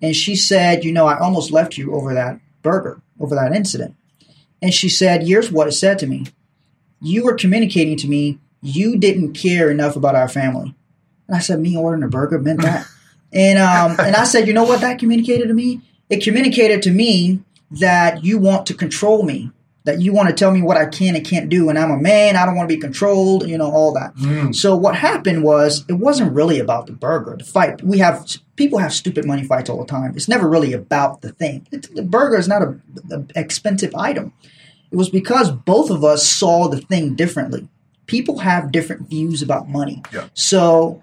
And 0.00 0.16
she 0.16 0.34
said, 0.34 0.84
you 0.84 0.92
know, 0.92 1.06
I 1.06 1.18
almost 1.18 1.52
left 1.52 1.78
you 1.78 1.94
over 1.94 2.14
that 2.14 2.40
burger, 2.62 3.00
over 3.20 3.34
that 3.34 3.54
incident. 3.54 3.94
And 4.60 4.74
she 4.74 4.88
said, 4.88 5.26
here's 5.26 5.50
what 5.50 5.68
it 5.68 5.72
said 5.72 5.98
to 6.00 6.06
me. 6.06 6.26
You 7.00 7.24
were 7.24 7.34
communicating 7.34 7.96
to 7.98 8.08
me 8.08 8.38
you 8.62 8.96
didn't 8.96 9.34
care 9.34 9.70
enough 9.70 9.96
about 9.96 10.14
our 10.14 10.28
family. 10.28 10.74
And 11.26 11.36
I 11.36 11.40
said, 11.40 11.60
me 11.60 11.76
ordering 11.76 12.04
a 12.04 12.08
burger 12.08 12.38
meant 12.38 12.62
that. 12.62 12.86
and 13.32 13.58
um, 13.58 13.96
and 13.98 14.14
I 14.14 14.24
said, 14.24 14.46
you 14.46 14.54
know 14.54 14.64
what 14.64 14.80
that 14.80 14.98
communicated 14.98 15.48
to 15.48 15.54
me? 15.54 15.80
It 16.08 16.22
communicated 16.22 16.82
to 16.82 16.90
me 16.90 17.40
that 17.72 18.24
you 18.24 18.38
want 18.38 18.66
to 18.66 18.74
control 18.74 19.24
me 19.24 19.50
that 19.84 20.00
you 20.00 20.12
want 20.12 20.28
to 20.28 20.34
tell 20.34 20.52
me 20.52 20.62
what 20.62 20.76
I 20.76 20.86
can 20.86 21.16
and 21.16 21.26
can't 21.26 21.48
do, 21.48 21.68
and 21.68 21.78
I'm 21.78 21.90
a 21.90 21.96
man, 21.96 22.36
I 22.36 22.46
don't 22.46 22.54
want 22.54 22.68
to 22.68 22.74
be 22.74 22.80
controlled, 22.80 23.48
you 23.48 23.58
know, 23.58 23.70
all 23.70 23.92
that. 23.94 24.14
Mm. 24.16 24.54
So 24.54 24.76
what 24.76 24.94
happened 24.94 25.42
was 25.42 25.84
it 25.88 25.94
wasn't 25.94 26.32
really 26.32 26.60
about 26.60 26.86
the 26.86 26.92
burger. 26.92 27.36
The 27.36 27.44
fight 27.44 27.82
we 27.82 27.98
have 27.98 28.26
people 28.56 28.78
have 28.78 28.92
stupid 28.92 29.24
money 29.24 29.44
fights 29.44 29.68
all 29.68 29.78
the 29.78 29.86
time. 29.86 30.12
It's 30.14 30.28
never 30.28 30.48
really 30.48 30.72
about 30.72 31.22
the 31.22 31.32
thing. 31.32 31.66
It, 31.72 31.94
the 31.94 32.02
burger 32.02 32.36
is 32.36 32.46
not 32.46 32.62
a, 32.62 32.78
a 33.10 33.24
expensive 33.34 33.94
item. 33.94 34.32
It 34.90 34.96
was 34.96 35.08
because 35.08 35.50
both 35.50 35.90
of 35.90 36.04
us 36.04 36.28
saw 36.28 36.68
the 36.68 36.80
thing 36.80 37.14
differently. 37.14 37.68
People 38.06 38.38
have 38.40 38.72
different 38.72 39.08
views 39.08 39.42
about 39.42 39.68
money. 39.68 40.02
Yeah. 40.12 40.28
So 40.34 41.02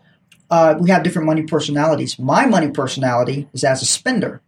uh, 0.49 0.75
we 0.79 0.89
have 0.89 1.03
different 1.03 1.25
money 1.25 1.43
personalities. 1.43 2.19
My 2.19 2.45
money 2.45 2.69
personality 2.69 3.47
is 3.53 3.63
as 3.63 3.81
a 3.81 3.85
spender. 3.85 4.41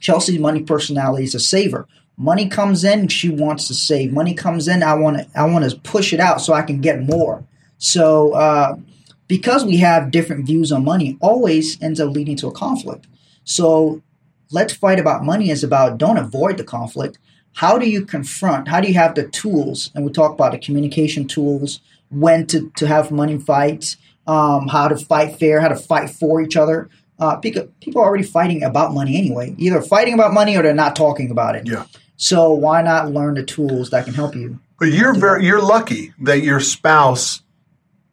Chelsea's 0.00 0.38
money 0.38 0.62
personality 0.62 1.24
is 1.24 1.34
a 1.34 1.40
saver. 1.40 1.86
Money 2.16 2.48
comes 2.48 2.84
in, 2.84 3.08
she 3.08 3.28
wants 3.28 3.66
to 3.68 3.74
save. 3.74 4.12
Money 4.12 4.34
comes 4.34 4.68
in, 4.68 4.82
I 4.82 4.94
want 4.94 5.18
to 5.18 5.26
I 5.34 5.44
want 5.44 5.68
to 5.68 5.76
push 5.80 6.12
it 6.12 6.20
out 6.20 6.40
so 6.40 6.52
I 6.52 6.62
can 6.62 6.80
get 6.80 7.02
more. 7.02 7.44
So 7.78 8.32
uh, 8.34 8.76
because 9.26 9.64
we 9.64 9.78
have 9.78 10.10
different 10.10 10.46
views 10.46 10.70
on 10.70 10.84
money, 10.84 11.18
always 11.20 11.80
ends 11.82 12.00
up 12.00 12.10
leading 12.10 12.36
to 12.36 12.46
a 12.46 12.52
conflict. 12.52 13.06
So 13.44 14.02
let's 14.50 14.72
fight 14.72 14.98
about 15.00 15.24
money 15.24 15.50
is 15.50 15.64
about 15.64 15.98
don't 15.98 16.16
avoid 16.16 16.56
the 16.56 16.64
conflict. 16.64 17.18
How 17.54 17.78
do 17.78 17.88
you 17.88 18.04
confront? 18.04 18.68
How 18.68 18.80
do 18.80 18.88
you 18.88 18.94
have 18.94 19.14
the 19.14 19.28
tools? 19.28 19.90
And 19.94 20.04
we 20.04 20.12
talk 20.12 20.32
about 20.32 20.52
the 20.52 20.58
communication 20.58 21.26
tools, 21.26 21.80
when 22.10 22.46
to, 22.48 22.70
to 22.76 22.86
have 22.86 23.10
money 23.10 23.38
fights, 23.38 23.96
um, 24.26 24.68
how 24.68 24.88
to 24.88 24.96
fight 24.96 25.38
fair, 25.38 25.60
how 25.60 25.68
to 25.68 25.76
fight 25.76 26.10
for 26.10 26.40
each 26.40 26.56
other. 26.56 26.88
Uh, 27.16 27.36
because 27.36 27.68
people 27.80 28.02
are 28.02 28.06
already 28.06 28.24
fighting 28.24 28.64
about 28.64 28.92
money 28.92 29.16
anyway. 29.16 29.54
Either 29.56 29.80
fighting 29.80 30.14
about 30.14 30.34
money 30.34 30.56
or 30.56 30.62
they're 30.62 30.74
not 30.74 30.96
talking 30.96 31.30
about 31.30 31.54
it. 31.54 31.64
Yeah. 31.64 31.84
So 32.16 32.52
why 32.52 32.82
not 32.82 33.12
learn 33.12 33.34
the 33.34 33.44
tools 33.44 33.90
that 33.90 34.04
can 34.04 34.14
help 34.14 34.34
you? 34.34 34.60
But 34.78 34.86
you're 34.86 35.14
very 35.14 35.44
you're 35.44 35.62
lucky 35.62 36.12
that 36.20 36.42
your 36.42 36.60
spouse 36.60 37.40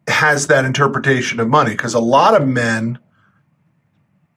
has 0.08 0.48
that 0.48 0.64
interpretation 0.64 1.40
of 1.40 1.48
money 1.48 1.72
because 1.72 1.94
a 1.94 2.00
lot 2.00 2.40
of 2.40 2.46
men 2.46 2.98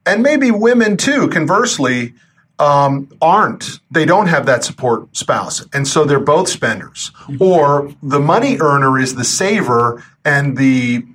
and 0.05 0.21
maybe 0.21 0.51
women 0.51 0.97
too 0.97 1.27
conversely 1.29 2.13
um, 2.59 3.09
aren't. 3.21 3.79
They 3.91 4.05
don't 4.05 4.27
have 4.27 4.45
that 4.45 4.63
support 4.63 5.15
spouse 5.15 5.65
and 5.73 5.87
so 5.87 6.03
they're 6.05 6.19
both 6.19 6.47
spenders. 6.47 7.11
Or 7.39 7.93
the 8.01 8.19
money 8.19 8.57
earner 8.59 8.99
is 8.99 9.15
the 9.15 9.25
saver 9.25 10.03
and 10.23 10.57
the 10.57 11.05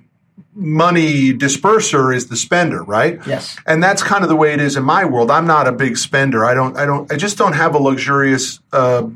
money 0.61 1.33
disperser 1.33 2.15
is 2.15 2.27
the 2.27 2.35
spender 2.35 2.83
right 2.83 3.19
Yes. 3.25 3.57
and 3.65 3.81
that's 3.81 4.03
kind 4.03 4.21
of 4.23 4.29
the 4.29 4.35
way 4.35 4.53
it 4.53 4.61
is 4.61 4.77
in 4.77 4.83
my 4.83 5.03
world 5.05 5.31
i'm 5.31 5.47
not 5.47 5.67
a 5.67 5.71
big 5.71 5.97
spender 5.97 6.45
i 6.45 6.53
don't 6.53 6.77
i 6.77 6.85
don't 6.85 7.11
i 7.11 7.17
just 7.17 7.35
don't 7.37 7.53
have 7.53 7.73
a 7.73 7.79
luxurious 7.79 8.59
uh, 8.71 9.07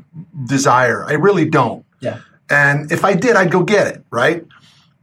desire 0.46 1.04
i 1.06 1.12
really 1.12 1.48
don't 1.48 1.84
Yeah. 2.00 2.18
and 2.50 2.90
if 2.90 3.04
I 3.04 3.14
did, 3.14 3.36
I'd 3.36 3.50
go 3.50 3.62
get 3.62 3.86
it, 3.86 4.04
right? 4.10 4.44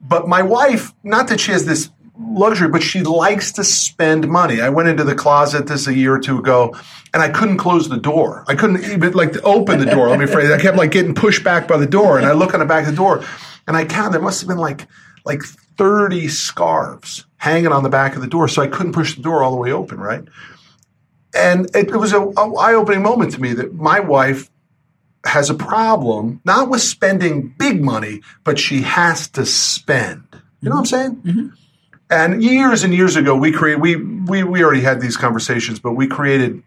But 0.02 0.28
my 0.28 0.42
wife, 0.42 0.92
not 1.04 1.28
that 1.30 1.40
she 1.40 1.52
has 1.54 1.66
this 1.66 1.90
luxury, 2.20 2.68
but 2.70 2.84
she 2.84 3.02
likes 3.04 3.54
to 3.54 3.64
spend 3.64 4.28
money. 4.28 4.62
I 4.62 4.70
went 4.70 4.88
into 4.90 5.04
the 5.04 5.16
closet 5.16 5.68
this 5.68 5.88
a 5.88 5.94
year 5.94 6.14
or 6.14 6.20
two 6.20 6.38
ago 6.40 6.76
and 7.14 7.24
I 7.24 7.30
couldn't 7.30 7.58
close 7.58 7.88
the 7.90 7.98
door. 7.98 8.44
I 8.48 8.56
couldn't 8.56 8.84
even 8.84 9.14
like 9.14 9.34
open 9.46 9.80
the 9.80 9.86
door. 9.86 10.10
Let 10.10 10.20
me 10.20 10.26
phrase 10.28 10.50
it. 10.50 10.54
I 10.54 10.60
kept 10.62 10.78
like 10.78 10.92
getting 10.92 11.16
pushed 11.16 11.44
back 11.44 11.68
by 11.68 11.78
the 11.78 11.88
door 11.88 12.18
and 12.18 12.26
I 12.28 12.34
look 12.34 12.54
on 12.54 12.60
the 12.60 12.66
back 12.66 12.84
of 12.86 12.92
the 12.92 12.96
door 12.98 13.24
and 13.68 13.76
I 13.78 13.86
count 13.86 14.12
there 14.12 14.22
must 14.22 14.42
have 14.42 14.48
been 14.50 14.58
like 14.70 14.88
like 15.26 15.42
30 15.78 16.28
scarves 16.28 17.26
hanging 17.38 17.72
on 17.72 17.84
the 17.84 17.90
back 17.90 18.16
of 18.16 18.22
the 18.22 18.28
door. 18.28 18.48
So 18.48 18.62
I 18.62 18.68
couldn't 18.68 18.94
push 18.94 19.16
the 19.16 19.22
door 19.22 19.44
all 19.44 19.52
the 19.52 19.58
way 19.58 19.72
open, 19.72 20.00
right? 20.00 20.24
And 21.36 21.66
it, 21.76 21.90
it 21.90 21.98
was 21.98 22.14
a, 22.14 22.22
a 22.22 22.54
eye-opening 22.56 23.02
moment 23.02 23.34
to 23.34 23.42
me 23.42 23.54
that 23.54 23.74
my 23.74 24.00
wife 24.00 24.50
has 25.26 25.50
a 25.50 25.54
problem 25.54 26.42
not 26.46 26.70
with 26.70 26.82
spending 26.82 27.48
big 27.48 27.82
money, 27.82 28.22
but 28.44 28.60
she 28.60 28.82
has 28.82 29.28
to 29.30 29.46
spend. 29.46 30.24
You 30.62 30.70
know 30.70 30.76
what 30.76 30.80
I'm 30.80 30.86
saying? 30.86 31.52
And 32.10 32.44
years 32.44 32.84
and 32.84 32.94
years 32.94 33.16
ago, 33.16 33.36
we 33.36 33.52
create 33.52 33.80
we 33.80 33.96
we 33.96 34.44
we 34.44 34.64
already 34.64 34.82
had 34.82 35.02
these 35.02 35.18
conversations, 35.18 35.80
but 35.80 35.94
we 35.94 36.08
created 36.08 36.62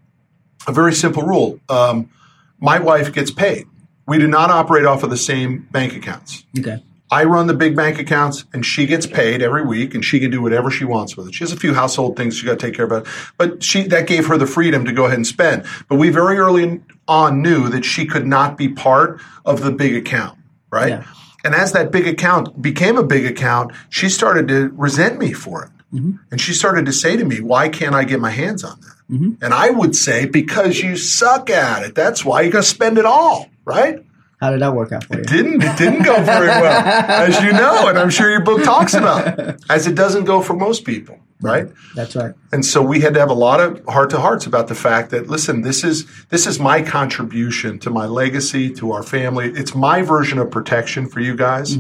a 0.66 0.72
very 0.72 0.92
simple 0.92 1.22
rule. 1.22 1.60
Um, 1.68 2.10
my 2.58 2.78
wife 2.78 3.12
gets 3.12 3.30
paid. 3.30 3.66
We 4.06 4.19
do 4.19 4.26
not 4.26 4.50
operate 4.50 4.84
off 4.84 5.02
of 5.02 5.10
the 5.10 5.16
same 5.16 5.69
bank 5.71 5.95
accounts. 5.95 6.45
Okay. 6.58 6.82
I 7.10 7.25
run 7.25 7.47
the 7.47 7.54
big 7.54 7.76
bank 7.76 7.99
accounts 7.99 8.45
and 8.52 8.66
she 8.66 8.86
gets 8.86 9.06
paid 9.06 9.40
every 9.40 9.64
week 9.64 9.95
and 9.95 10.04
she 10.04 10.19
can 10.19 10.30
do 10.30 10.42
whatever 10.42 10.71
she 10.71 10.84
wants 10.84 11.16
with 11.16 11.28
it. 11.28 11.34
She 11.34 11.45
has 11.45 11.52
a 11.52 11.56
few 11.56 11.73
household 11.73 12.16
things 12.16 12.36
she 12.36 12.47
got 12.47 12.58
to 12.58 12.66
take 12.66 12.75
care 12.75 12.86
of, 12.86 13.34
but 13.38 13.62
she, 13.62 13.82
that 13.84 14.06
gave 14.06 14.26
her 14.26 14.36
the 14.36 14.47
freedom 14.47 14.84
to 14.86 14.92
go 14.92 15.04
ahead 15.04 15.19
and 15.19 15.26
spend. 15.26 15.64
But 15.88 15.97
we 15.97 16.10
very 16.10 16.38
early 16.38 16.80
on 17.06 17.42
knew 17.42 17.69
that 17.69 17.84
she 17.84 18.06
could 18.06 18.26
not 18.26 18.58
be 18.58 18.69
part 18.69 19.21
of 19.45 19.62
the 19.62 19.71
big 19.71 19.95
account, 19.95 20.38
right? 20.71 20.88
Yeah. 20.88 21.04
And 21.45 21.54
as 21.54 21.73
that 21.75 21.92
big 21.92 22.08
account 22.08 22.60
became 22.60 22.97
a 22.97 23.04
big 23.04 23.25
account, 23.25 23.73
she 23.88 24.08
started 24.08 24.49
to 24.49 24.71
resent 24.71 25.19
me 25.19 25.32
for 25.32 25.64
it. 25.64 25.71
Mm-hmm. 25.95 26.12
And 26.32 26.40
she 26.40 26.52
started 26.52 26.86
to 26.86 26.92
say 26.92 27.16
to 27.16 27.25
me, 27.25 27.40
why 27.40 27.69
can't 27.69 27.95
I 27.95 28.02
get 28.02 28.19
my 28.19 28.30
hands 28.30 28.64
on 28.64 28.80
that? 28.80 28.97
Mm-hmm. 29.10 29.45
And 29.45 29.54
I 29.54 29.71
would 29.71 29.95
say, 29.95 30.26
because 30.26 30.80
you 30.80 30.97
suck 30.97 31.49
at 31.50 31.84
it. 31.84 31.95
That's 31.95 32.25
why 32.25 32.40
you're 32.40 32.50
going 32.50 32.64
to 32.64 32.69
spend 32.69 32.99
it 32.99 33.04
all, 33.04 33.49
right? 33.64 34.04
How 34.40 34.50
did 34.50 34.60
that 34.60 34.75
work 34.75 34.92
out 34.92 35.04
for 35.04 35.14
you? 35.16 35.22
It 35.22 35.28
didn't 35.28 35.62
it 35.62 35.78
didn't 35.78 36.02
go 36.02 36.22
very 36.22 36.49
well, 36.49 36.86
as 36.86 37.42
you 37.42 37.52
know, 37.52 37.88
and 37.88 37.99
I'm 37.99 38.10
sure 38.10 38.30
your 38.30 38.42
book 38.42 38.62
talks 38.64 38.94
about, 38.94 39.56
as 39.70 39.86
it 39.86 39.94
doesn't 39.94 40.25
go 40.25 40.42
for 40.42 40.54
most 40.54 40.84
people, 40.84 41.18
right? 41.40 41.68
That's 41.94 42.14
right. 42.14 42.34
And 42.52 42.64
so 42.64 42.82
we 42.82 43.00
had 43.00 43.14
to 43.14 43.20
have 43.20 43.30
a 43.30 43.34
lot 43.34 43.60
of 43.60 43.82
heart 43.86 44.10
to 44.10 44.18
hearts 44.20 44.44
about 44.44 44.68
the 44.68 44.75
fact 44.75 45.10
that 45.10 45.28
listen, 45.28 45.62
this 45.62 45.82
is 45.84 46.06
this 46.28 46.46
is 46.46 46.60
my 46.60 46.82
contribution 46.82 47.78
to 47.78 47.90
my 47.90 48.04
legacy, 48.04 48.70
to 48.75 48.92
our 48.92 49.02
family. 49.02 49.49
It's 49.54 49.75
my 49.75 50.02
version 50.02 50.38
of 50.38 50.50
protection 50.50 51.08
for 51.08 51.20
you 51.20 51.34
guys. 51.34 51.78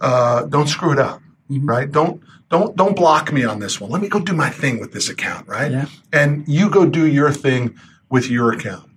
Uh, 0.00 0.44
don't 0.44 0.68
screw 0.68 0.92
it 0.92 1.00
up, 1.00 1.20
right? 1.48 1.90
Don't 1.90 2.22
don't 2.48 2.76
don't 2.76 2.94
block 2.94 3.32
me 3.32 3.44
on 3.44 3.58
this 3.58 3.80
one. 3.80 3.90
Let 3.90 4.00
me 4.02 4.08
go 4.08 4.20
do 4.20 4.34
my 4.34 4.50
thing 4.50 4.78
with 4.78 4.92
this 4.92 5.08
account, 5.08 5.48
right? 5.48 5.72
Yeah. 5.72 5.86
And 6.12 6.46
you 6.46 6.70
go 6.70 6.86
do 6.86 7.06
your 7.06 7.32
thing 7.32 7.76
with 8.08 8.30
your 8.30 8.52
account. 8.52 8.87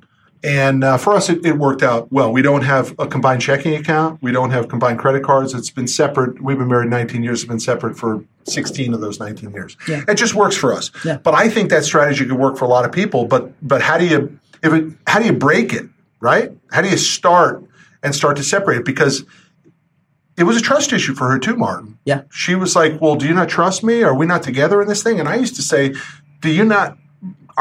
And 0.43 0.83
uh, 0.83 0.97
for 0.97 1.13
us, 1.13 1.29
it, 1.29 1.45
it 1.45 1.57
worked 1.57 1.83
out 1.83 2.11
well. 2.11 2.31
We 2.31 2.41
don't 2.41 2.63
have 2.63 2.95
a 2.97 3.05
combined 3.05 3.41
checking 3.41 3.75
account. 3.75 4.21
We 4.23 4.31
don't 4.31 4.49
have 4.49 4.69
combined 4.69 4.97
credit 4.97 5.23
cards. 5.23 5.53
It's 5.53 5.69
been 5.69 5.87
separate. 5.87 6.41
We've 6.41 6.57
been 6.57 6.67
married 6.67 6.89
19 6.89 7.23
years. 7.23 7.41
It's 7.41 7.47
been 7.47 7.59
separate 7.59 7.97
for 7.97 8.25
16 8.45 8.93
of 8.93 9.01
those 9.01 9.19
19 9.19 9.51
years. 9.51 9.77
Yeah. 9.87 10.03
It 10.07 10.15
just 10.15 10.33
works 10.33 10.55
for 10.55 10.73
us. 10.73 10.89
Yeah. 11.05 11.17
But 11.17 11.35
I 11.35 11.47
think 11.47 11.69
that 11.69 11.85
strategy 11.85 12.25
could 12.25 12.39
work 12.39 12.57
for 12.57 12.65
a 12.65 12.69
lot 12.69 12.85
of 12.85 12.91
people. 12.91 13.25
But 13.25 13.53
but 13.65 13.81
how 13.81 13.97
do 13.97 14.07
you 14.07 14.39
if 14.63 14.73
it 14.73 14.93
how 15.05 15.19
do 15.19 15.25
you 15.25 15.33
break 15.33 15.73
it? 15.73 15.87
Right? 16.19 16.51
How 16.71 16.81
do 16.81 16.89
you 16.89 16.97
start 16.97 17.63
and 18.03 18.15
start 18.15 18.37
to 18.37 18.43
separate 18.43 18.77
it? 18.77 18.85
Because 18.85 19.23
it 20.37 20.43
was 20.43 20.57
a 20.57 20.61
trust 20.61 20.91
issue 20.93 21.13
for 21.13 21.29
her 21.29 21.37
too, 21.37 21.55
Martin. 21.55 21.99
Yeah. 22.05 22.23
She 22.31 22.55
was 22.55 22.75
like, 22.75 22.99
"Well, 22.99 23.15
do 23.15 23.27
you 23.27 23.33
not 23.33 23.49
trust 23.49 23.83
me? 23.83 24.01
Are 24.01 24.15
we 24.15 24.25
not 24.25 24.43
together 24.43 24.81
in 24.81 24.87
this 24.87 25.03
thing?" 25.03 25.19
And 25.19 25.29
I 25.29 25.35
used 25.35 25.55
to 25.57 25.61
say, 25.61 25.93
"Do 26.39 26.49
you 26.49 26.65
not? 26.65 26.97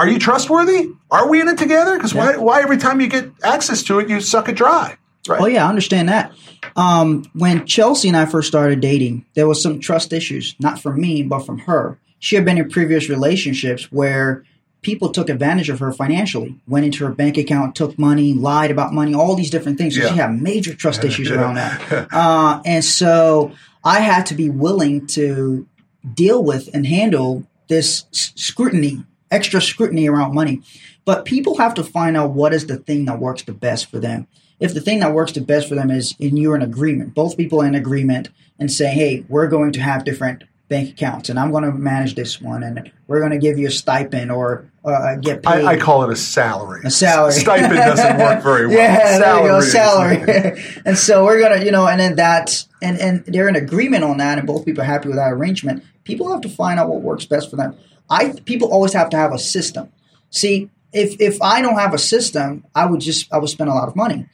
Are 0.01 0.09
you 0.09 0.19
trustworthy? 0.19 0.89
Are 1.11 1.29
we 1.29 1.41
in 1.43 1.49
it 1.49 1.59
together? 1.59 1.97
Because 1.97 2.15
why? 2.15 2.37
Why 2.39 2.63
every 2.63 2.79
time 2.79 3.01
you 3.03 3.07
get 3.07 3.31
access 3.45 3.83
to 3.85 3.99
it, 3.99 4.09
you 4.09 4.21
suck 4.23 4.49
it 4.49 4.55
dry?" 4.57 4.97
Right? 5.29 5.41
Oh 5.41 5.47
yeah, 5.47 5.67
I 5.67 5.69
understand 5.69 6.09
that. 6.09 6.33
Um, 6.75 7.25
when 7.35 7.67
Chelsea 7.67 8.09
and 8.09 8.17
I 8.17 8.25
first 8.25 8.49
started 8.49 8.81
dating, 8.81 9.27
there 9.35 9.47
was 9.47 9.63
some 9.63 9.79
trust 9.79 10.13
issues, 10.15 10.57
not 10.59 10.81
from 10.81 10.99
me, 11.01 11.23
but 11.23 11.41
from 11.41 11.59
her. 11.61 11.99
She 12.19 12.35
had 12.35 12.47
been 12.47 12.57
in 12.57 12.71
previous 12.71 13.11
relationships 13.11 13.93
where 13.93 14.45
people 14.81 15.11
took 15.11 15.29
advantage 15.29 15.69
of 15.69 15.79
her 15.81 15.93
financially, 15.93 16.57
went 16.67 16.87
into 16.87 17.05
her 17.05 17.13
bank 17.13 17.37
account, 17.37 17.75
took 17.75 17.99
money, 17.99 18.33
lied 18.33 18.71
about 18.71 18.95
money, 18.95 19.15
all 19.15 19.35
these 19.37 19.51
different 19.51 19.77
things. 19.77 19.95
So 19.97 20.03
Yeah. 20.03 20.09
she 20.09 20.17
had 20.17 20.41
major 20.41 20.75
trust 20.75 21.05
issues 21.05 21.31
around 21.31 21.57
that. 21.57 22.09
Uh, 22.13 22.63
and 22.65 22.83
so 22.83 23.53
I 23.85 24.01
had 24.01 24.25
to 24.27 24.35
be 24.35 24.49
willing 24.49 25.07
to 25.09 25.67
deal 26.15 26.43
with 26.43 26.71
and 26.73 26.87
handle 26.87 27.47
this 27.69 28.05
scrutiny, 28.13 29.05
extra 29.31 29.61
scrutiny 29.61 30.09
around 30.09 30.35
money. 30.35 30.63
But 31.05 31.25
people 31.25 31.59
have 31.59 31.75
to 31.75 31.85
find 31.85 32.17
out 32.17 32.31
what 32.31 32.53
is 32.53 32.67
the 32.67 32.77
thing 32.77 33.07
that 33.07 33.19
works 33.19 33.43
the 33.43 33.53
best 33.53 33.91
for 33.91 33.99
them. 33.99 34.27
If 34.59 34.75
the 34.75 34.81
thing 34.81 35.01
that 35.01 35.15
works 35.15 35.33
the 35.33 35.41
best 35.41 35.69
for 35.69 35.75
them 35.75 35.91
is 35.91 36.15
and 36.21 36.39
you're 36.39 36.55
in 36.55 36.63
agreement, 36.63 37.15
both 37.15 37.37
people 37.37 37.63
are 37.63 37.67
in 37.67 37.75
agreement 37.75 38.29
and 38.59 38.71
say, 38.71 38.89
hey, 38.89 39.25
we're 39.29 39.49
going 39.49 39.73
to 39.73 39.81
have 39.81 40.05
different 40.05 40.45
bank 40.69 40.91
accounts 40.91 41.29
and 41.29 41.39
I'm 41.39 41.51
going 41.51 41.65
to 41.65 41.73
manage 41.73 42.15
this 42.15 42.41
one 42.41 42.63
and 42.63 42.93
we're 43.09 43.19
going 43.19 43.33
to 43.33 43.39
give 43.39 43.59
you 43.59 43.67
a 43.67 43.71
stipend 43.71 44.31
or 44.31 44.71
uh, 44.85 45.17
get 45.17 45.43
paid. 45.43 45.65
I, 45.65 45.73
I 45.73 45.77
call 45.77 46.05
it 46.05 46.11
a 46.11 46.17
salary. 46.17 46.83
A 46.85 46.91
salary. 46.91 47.33
Stipend 47.33 47.75
doesn't 47.75 48.19
work 48.19 48.43
very 48.43 48.67
well. 48.67 48.77
Yeah, 48.81 49.19
there 49.19 49.43
you 49.43 49.49
go, 49.49 49.61
Salary 49.61 50.25
salary. 50.25 50.63
and 50.87 50.97
so 50.97 51.25
we're 51.25 51.41
gonna, 51.41 51.65
you 51.65 51.71
know, 51.71 51.87
and 51.87 52.01
then 52.01 52.17
that, 52.17 52.65
and 52.81 52.99
and 52.99 53.25
they're 53.27 53.49
in 53.49 53.57
agreement 53.57 54.05
on 54.05 54.19
that, 54.19 54.39
and 54.39 54.47
both 54.47 54.65
people 54.65 54.83
are 54.83 54.87
happy 54.87 55.09
with 55.09 55.17
that 55.17 55.33
arrangement. 55.33 55.85
People 56.05 56.31
have 56.31 56.41
to 56.43 56.49
find 56.49 56.79
out 56.79 56.89
what 56.89 57.03
works 57.03 57.27
best 57.27 57.51
for 57.51 57.57
them. 57.57 57.77
I 58.11 58.35
people 58.45 58.73
always 58.73 58.93
have 58.93 59.09
to 59.11 59.17
have 59.17 59.33
a 59.33 59.39
system. 59.39 59.89
See, 60.31 60.69
if 60.93 61.21
if 61.21 61.41
I 61.41 61.63
don't 61.63 61.79
have 61.79 61.95
a 61.95 61.99
system, 61.99 62.65
I 62.75 62.87
would 62.87 63.01
just 63.01 63.33
I 63.33 63.39
would 63.39 63.49
spend 63.51 63.71
a 63.71 63.75
lot 63.75 63.89
of 63.89 63.97
money. 63.97 64.27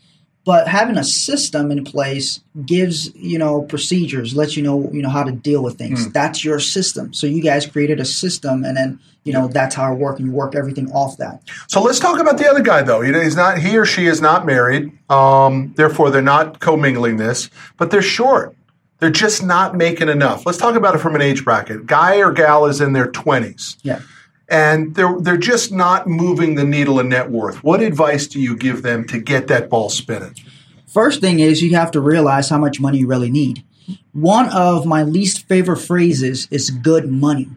But 0.44 0.68
having 0.68 0.96
a 0.96 1.02
system 1.02 1.72
in 1.72 1.82
place 1.82 2.38
gives 2.64 3.12
you 3.16 3.36
know 3.36 3.62
procedures, 3.62 4.36
lets 4.36 4.56
you 4.56 4.62
know 4.62 4.88
you 4.92 5.02
know 5.02 5.08
how 5.10 5.24
to 5.24 5.32
deal 5.32 5.62
with 5.62 5.76
things. 5.76 6.10
That's 6.12 6.44
your 6.44 6.60
system. 6.60 7.12
So 7.12 7.26
you 7.26 7.42
guys 7.42 7.66
created 7.66 7.98
a 7.98 8.04
system, 8.04 8.64
and 8.64 8.76
then 8.76 9.00
you 9.24 9.32
know 9.32 9.48
that's 9.48 9.74
how 9.74 9.92
it 9.92 9.96
works, 9.98 10.20
and 10.20 10.28
you 10.28 10.32
work 10.32 10.54
everything 10.54 10.88
off 10.92 11.16
that. 11.16 11.42
So 11.66 11.82
let's 11.82 11.98
talk 11.98 12.20
about 12.20 12.38
the 12.38 12.48
other 12.48 12.62
guy, 12.62 12.82
though. 12.82 13.00
He- 13.00 13.12
He's 13.12 13.34
not. 13.34 13.58
He 13.58 13.76
or 13.76 13.84
she 13.84 14.06
is 14.06 14.20
not 14.20 14.46
married. 14.46 14.92
Um, 15.10 15.74
therefore, 15.76 16.10
they're 16.12 16.22
not 16.22 16.60
commingling 16.60 17.16
this, 17.16 17.50
but 17.76 17.90
they're 17.90 18.00
short. 18.00 18.54
They're 18.98 19.10
just 19.10 19.42
not 19.44 19.76
making 19.76 20.08
enough. 20.08 20.46
Let's 20.46 20.58
talk 20.58 20.74
about 20.74 20.94
it 20.94 20.98
from 20.98 21.14
an 21.14 21.20
age 21.22 21.44
bracket. 21.44 21.86
Guy 21.86 22.16
or 22.16 22.32
gal 22.32 22.64
is 22.66 22.80
in 22.80 22.92
their 22.94 23.10
twenties, 23.10 23.76
Yeah. 23.82 24.00
and 24.48 24.94
they're 24.94 25.16
they're 25.20 25.36
just 25.36 25.70
not 25.72 26.06
moving 26.06 26.54
the 26.54 26.64
needle 26.64 26.98
in 27.00 27.08
net 27.10 27.30
worth. 27.30 27.62
What 27.62 27.82
advice 27.82 28.26
do 28.26 28.40
you 28.40 28.56
give 28.56 28.82
them 28.82 29.06
to 29.08 29.18
get 29.18 29.48
that 29.48 29.68
ball 29.68 29.90
spinning? 29.90 30.34
First 30.86 31.20
thing 31.20 31.40
is 31.40 31.62
you 31.62 31.76
have 31.76 31.90
to 31.90 32.00
realize 32.00 32.48
how 32.48 32.58
much 32.58 32.80
money 32.80 32.98
you 32.98 33.06
really 33.06 33.30
need. 33.30 33.62
One 34.12 34.48
of 34.48 34.86
my 34.86 35.02
least 35.02 35.46
favorite 35.46 35.76
phrases 35.76 36.48
is 36.50 36.70
good 36.70 37.10
money. 37.10 37.50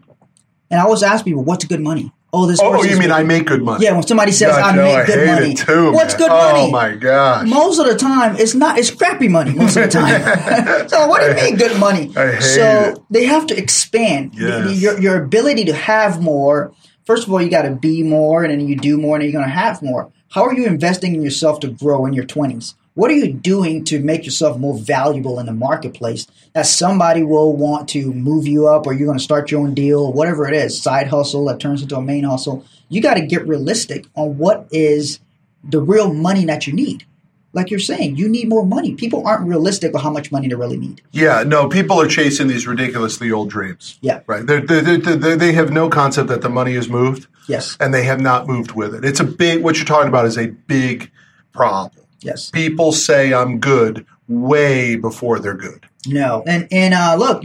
And 0.70 0.78
I 0.78 0.84
always 0.84 1.02
ask 1.02 1.24
people, 1.24 1.42
what's 1.42 1.64
good 1.64 1.80
money? 1.80 2.12
Oh, 2.32 2.46
this 2.46 2.60
Oh, 2.62 2.82
you 2.84 2.90
mean 2.92 3.08
good- 3.08 3.10
I 3.10 3.22
make 3.24 3.46
good 3.46 3.62
money? 3.62 3.84
Yeah, 3.84 3.92
when 3.92 4.04
somebody 4.04 4.30
says 4.30 4.50
God, 4.54 4.62
I 4.62 4.76
Joe, 4.76 4.82
oh, 4.82 4.84
make 4.84 4.96
I 4.96 5.06
good 5.06 5.26
money. 5.26 5.54
too. 5.54 5.92
what's 5.92 6.14
good 6.14 6.30
oh, 6.30 6.36
money? 6.52 6.60
Oh 6.68 6.70
my 6.70 6.94
gosh. 6.94 7.48
Most 7.48 7.78
of 7.80 7.86
the 7.86 7.96
time, 7.96 8.36
it's 8.36 8.54
not. 8.54 8.78
It's 8.78 8.90
crappy 8.90 9.26
money 9.28 9.52
most 9.52 9.76
of 9.76 9.82
the 9.84 9.88
time. 9.88 10.88
so 10.88 11.08
what 11.08 11.20
do 11.22 11.28
you 11.28 11.34
mean 11.34 11.56
good 11.56 11.78
money? 11.80 12.12
I 12.16 12.32
hate 12.32 12.42
so 12.42 12.62
it. 12.62 12.98
they 13.10 13.24
have 13.24 13.46
to 13.48 13.58
expand 13.58 14.34
The- 14.34 14.44
the- 14.44 14.72
Yes. 14.74 14.80
your 14.80 15.00
your 15.00 15.22
ability 15.24 15.64
to 15.66 15.72
have 15.74 16.22
more. 16.22 16.72
First 17.04 17.26
of 17.26 17.32
all, 17.32 17.42
you 17.42 17.50
got 17.50 17.62
to 17.62 17.72
be 17.72 18.04
more, 18.04 18.44
and 18.44 18.52
then 18.52 18.60
you 18.60 18.76
do 18.76 18.96
more, 18.96 19.16
and 19.16 19.22
then 19.22 19.30
you're 19.30 19.40
going 19.40 19.50
to 19.52 19.58
have 19.58 19.82
more. 19.82 20.12
How 20.28 20.44
are 20.44 20.54
you 20.54 20.66
investing 20.66 21.14
in 21.16 21.22
yourself 21.22 21.58
to 21.60 21.68
grow 21.68 22.06
in 22.06 22.12
your 22.12 22.24
twenties? 22.24 22.74
What 22.94 23.10
are 23.10 23.14
you 23.14 23.32
doing 23.32 23.84
to 23.86 24.00
make 24.00 24.24
yourself 24.24 24.58
more 24.58 24.76
valuable 24.76 25.38
in 25.38 25.46
the 25.46 25.52
marketplace 25.52 26.26
that 26.54 26.66
somebody 26.66 27.22
will 27.22 27.56
want 27.56 27.88
to 27.90 28.12
move 28.12 28.46
you 28.46 28.66
up, 28.66 28.86
or 28.86 28.92
you're 28.92 29.06
going 29.06 29.18
to 29.18 29.24
start 29.24 29.50
your 29.50 29.60
own 29.60 29.74
deal, 29.74 30.12
whatever 30.12 30.46
it 30.48 30.54
is, 30.54 30.82
side 30.82 31.06
hustle 31.06 31.44
that 31.46 31.60
turns 31.60 31.82
into 31.82 31.96
a 31.96 32.02
main 32.02 32.24
hustle? 32.24 32.64
You 32.88 33.00
got 33.00 33.14
to 33.14 33.24
get 33.24 33.46
realistic 33.46 34.06
on 34.14 34.38
what 34.38 34.66
is 34.72 35.20
the 35.62 35.80
real 35.80 36.12
money 36.12 36.44
that 36.46 36.66
you 36.66 36.72
need. 36.72 37.04
Like 37.52 37.70
you're 37.70 37.80
saying, 37.80 38.16
you 38.16 38.28
need 38.28 38.48
more 38.48 38.64
money. 38.64 38.94
People 38.94 39.26
aren't 39.26 39.46
realistic 39.48 39.92
with 39.92 40.02
how 40.02 40.10
much 40.10 40.30
money 40.30 40.48
they 40.48 40.54
really 40.54 40.76
need. 40.76 41.02
Yeah, 41.10 41.42
no, 41.44 41.68
people 41.68 42.00
are 42.00 42.06
chasing 42.06 42.46
these 42.46 42.66
ridiculously 42.66 43.30
old 43.32 43.50
dreams. 43.50 43.98
Yeah. 44.00 44.20
Right. 44.26 44.46
They're, 44.46 44.60
they're, 44.60 44.82
they're, 44.82 45.16
they 45.16 45.34
they 45.34 45.52
have 45.52 45.72
no 45.72 45.88
concept 45.88 46.28
that 46.28 46.42
the 46.42 46.48
money 46.48 46.74
is 46.74 46.88
moved. 46.88 47.26
Yes. 47.48 47.76
And 47.80 47.92
they 47.92 48.04
have 48.04 48.20
not 48.20 48.46
moved 48.46 48.72
with 48.72 48.94
it. 48.94 49.04
It's 49.04 49.18
a 49.18 49.24
big, 49.24 49.64
what 49.64 49.76
you're 49.76 49.84
talking 49.84 50.08
about 50.08 50.26
is 50.26 50.38
a 50.38 50.46
big 50.46 51.10
problem. 51.52 52.04
Yes. 52.20 52.50
People 52.50 52.92
say 52.92 53.32
I'm 53.32 53.58
good 53.58 54.06
way 54.28 54.96
before 54.96 55.38
they're 55.38 55.54
good. 55.56 55.86
No. 56.06 56.42
And 56.46 56.68
and 56.70 56.94
uh, 56.94 57.16
look, 57.18 57.44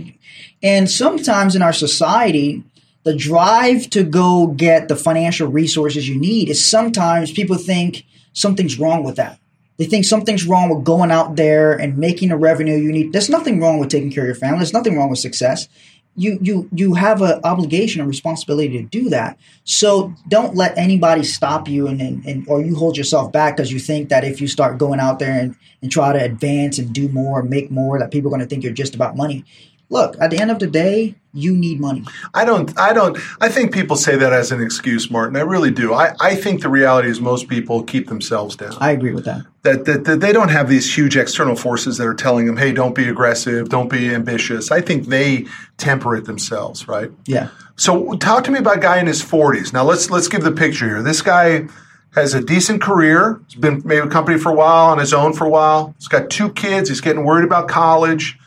and 0.61 0.89
sometimes 0.89 1.55
in 1.55 1.61
our 1.61 1.73
society, 1.73 2.63
the 3.03 3.15
drive 3.15 3.89
to 3.91 4.03
go 4.03 4.47
get 4.47 4.87
the 4.87 4.95
financial 4.95 5.47
resources 5.47 6.07
you 6.09 6.19
need 6.19 6.49
is 6.49 6.63
sometimes 6.63 7.31
people 7.31 7.57
think 7.57 8.05
something's 8.33 8.79
wrong 8.79 9.03
with 9.03 9.15
that. 9.15 9.39
They 9.77 9.85
think 9.85 10.05
something's 10.05 10.45
wrong 10.45 10.69
with 10.69 10.85
going 10.85 11.11
out 11.11 11.35
there 11.35 11.73
and 11.73 11.97
making 11.97 12.29
the 12.29 12.37
revenue 12.37 12.77
you 12.77 12.91
need. 12.91 13.11
There's 13.11 13.29
nothing 13.29 13.59
wrong 13.59 13.77
with 13.77 13.89
taking 13.89 14.11
care 14.11 14.23
of 14.23 14.27
your 14.27 14.35
family. 14.35 14.59
There's 14.59 14.73
nothing 14.73 14.97
wrong 14.97 15.09
with 15.09 15.19
success. 15.19 15.67
You 16.15 16.37
you 16.41 16.69
you 16.71 16.93
have 16.93 17.21
an 17.21 17.41
obligation 17.43 17.99
and 18.01 18.07
responsibility 18.07 18.77
to 18.77 18.83
do 18.83 19.09
that. 19.09 19.37
So 19.63 20.13
don't 20.29 20.55
let 20.55 20.77
anybody 20.77 21.23
stop 21.23 21.67
you 21.67 21.87
and, 21.87 21.99
and, 21.99 22.25
and 22.25 22.47
or 22.47 22.61
you 22.61 22.75
hold 22.75 22.97
yourself 22.97 23.31
back 23.31 23.57
because 23.57 23.71
you 23.71 23.79
think 23.79 24.09
that 24.09 24.23
if 24.23 24.39
you 24.39 24.47
start 24.47 24.77
going 24.77 24.99
out 24.99 25.19
there 25.19 25.39
and, 25.39 25.55
and 25.81 25.91
try 25.91 26.13
to 26.13 26.23
advance 26.23 26.79
and 26.79 26.93
do 26.93 27.09
more, 27.09 27.43
make 27.43 27.69
more, 27.69 27.99
that 27.99 28.11
people 28.11 28.29
are 28.29 28.37
going 28.37 28.41
to 28.41 28.47
think 28.47 28.63
you're 28.63 28.73
just 28.73 28.95
about 28.95 29.17
money. 29.17 29.43
Look, 29.89 30.15
at 30.19 30.31
the 30.31 30.39
end 30.39 30.49
of 30.49 30.59
the 30.59 30.67
day, 30.67 31.15
you 31.33 31.55
need 31.55 31.79
money. 31.79 32.03
I 32.33 32.45
don't, 32.45 32.77
I 32.79 32.93
don't, 32.93 33.17
I 33.39 33.49
think 33.49 33.73
people 33.73 33.95
say 33.95 34.15
that 34.15 34.33
as 34.33 34.51
an 34.51 34.61
excuse, 34.61 35.11
Martin. 35.11 35.35
I 35.35 35.41
really 35.41 35.69
do. 35.69 35.93
I, 35.93 36.15
I 36.19 36.35
think 36.35 36.61
the 36.61 36.69
reality 36.69 37.09
is 37.09 37.21
most 37.21 37.47
people 37.49 37.83
keep 37.83 38.07
themselves 38.07 38.55
down. 38.55 38.75
I 38.79 38.91
agree 38.91 39.13
with 39.13 39.25
that. 39.25 39.45
that, 39.63 39.85
that, 39.85 40.05
that 40.05 40.19
they 40.21 40.31
don't 40.31 40.49
have 40.49 40.69
these 40.69 40.95
huge 40.95 41.17
external 41.17 41.55
forces 41.55 41.97
that 41.97 42.07
are 42.07 42.15
telling 42.15 42.45
them, 42.45 42.57
hey, 42.57 42.71
don't 42.71 42.95
be 42.95 43.07
aggressive, 43.09 43.69
don't 43.69 43.89
be 43.89 44.13
ambitious. 44.13 44.71
I 44.71 44.81
think 44.81 45.07
they 45.07 45.45
temper 45.77 46.15
it 46.15 46.25
themselves, 46.25 46.87
right? 46.87 47.11
Yeah. 47.25 47.49
So 47.75 48.13
talk 48.13 48.45
to 48.45 48.51
me 48.51 48.59
about 48.59 48.77
a 48.77 48.81
guy 48.81 48.99
in 48.99 49.05
his 49.05 49.21
40s. 49.21 49.73
Now 49.73 49.83
let's 49.83 50.09
let's 50.09 50.29
give 50.29 50.43
the 50.43 50.51
picture 50.51 50.87
here. 50.87 51.03
This 51.03 51.21
guy 51.21 51.67
has 52.13 52.33
a 52.33 52.41
decent 52.41 52.81
career. 52.81 53.41
He's 53.47 53.59
been 53.59 53.81
maybe 53.83 54.07
a 54.07 54.09
company 54.09 54.39
for 54.39 54.49
a 54.49 54.55
while, 54.55 54.91
on 54.91 54.99
his 54.99 55.13
own 55.13 55.33
for 55.33 55.45
a 55.45 55.49
while. 55.49 55.93
He's 55.99 56.07
got 56.07 56.29
two 56.29 56.51
kids. 56.53 56.87
He's 56.87 57.01
getting 57.01 57.25
worried 57.25 57.43
about 57.43 57.67
college. 57.67 58.39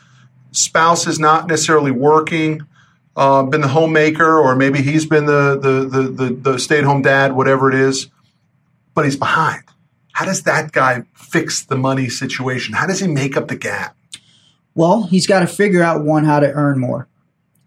Spouse 0.51 1.07
is 1.07 1.19
not 1.19 1.47
necessarily 1.47 1.91
working. 1.91 2.65
Uh, 3.15 3.43
been 3.43 3.61
the 3.61 3.67
homemaker, 3.67 4.39
or 4.39 4.55
maybe 4.55 4.81
he's 4.81 5.05
been 5.05 5.25
the 5.25 5.59
the 5.59 5.85
the 5.85 6.09
the, 6.09 6.33
the 6.33 6.59
stay 6.59 6.77
at 6.77 6.85
home 6.85 7.01
dad, 7.01 7.33
whatever 7.33 7.69
it 7.69 7.75
is. 7.75 8.07
But 8.93 9.05
he's 9.05 9.17
behind. 9.17 9.63
How 10.13 10.25
does 10.25 10.43
that 10.43 10.71
guy 10.71 11.03
fix 11.13 11.63
the 11.63 11.77
money 11.77 12.09
situation? 12.09 12.73
How 12.73 12.87
does 12.87 12.99
he 12.99 13.07
make 13.07 13.37
up 13.37 13.47
the 13.47 13.55
gap? 13.55 13.95
Well, 14.75 15.03
he's 15.03 15.27
got 15.27 15.39
to 15.41 15.47
figure 15.47 15.81
out 15.81 16.03
one 16.03 16.25
how 16.25 16.39
to 16.39 16.51
earn 16.51 16.79
more, 16.79 17.07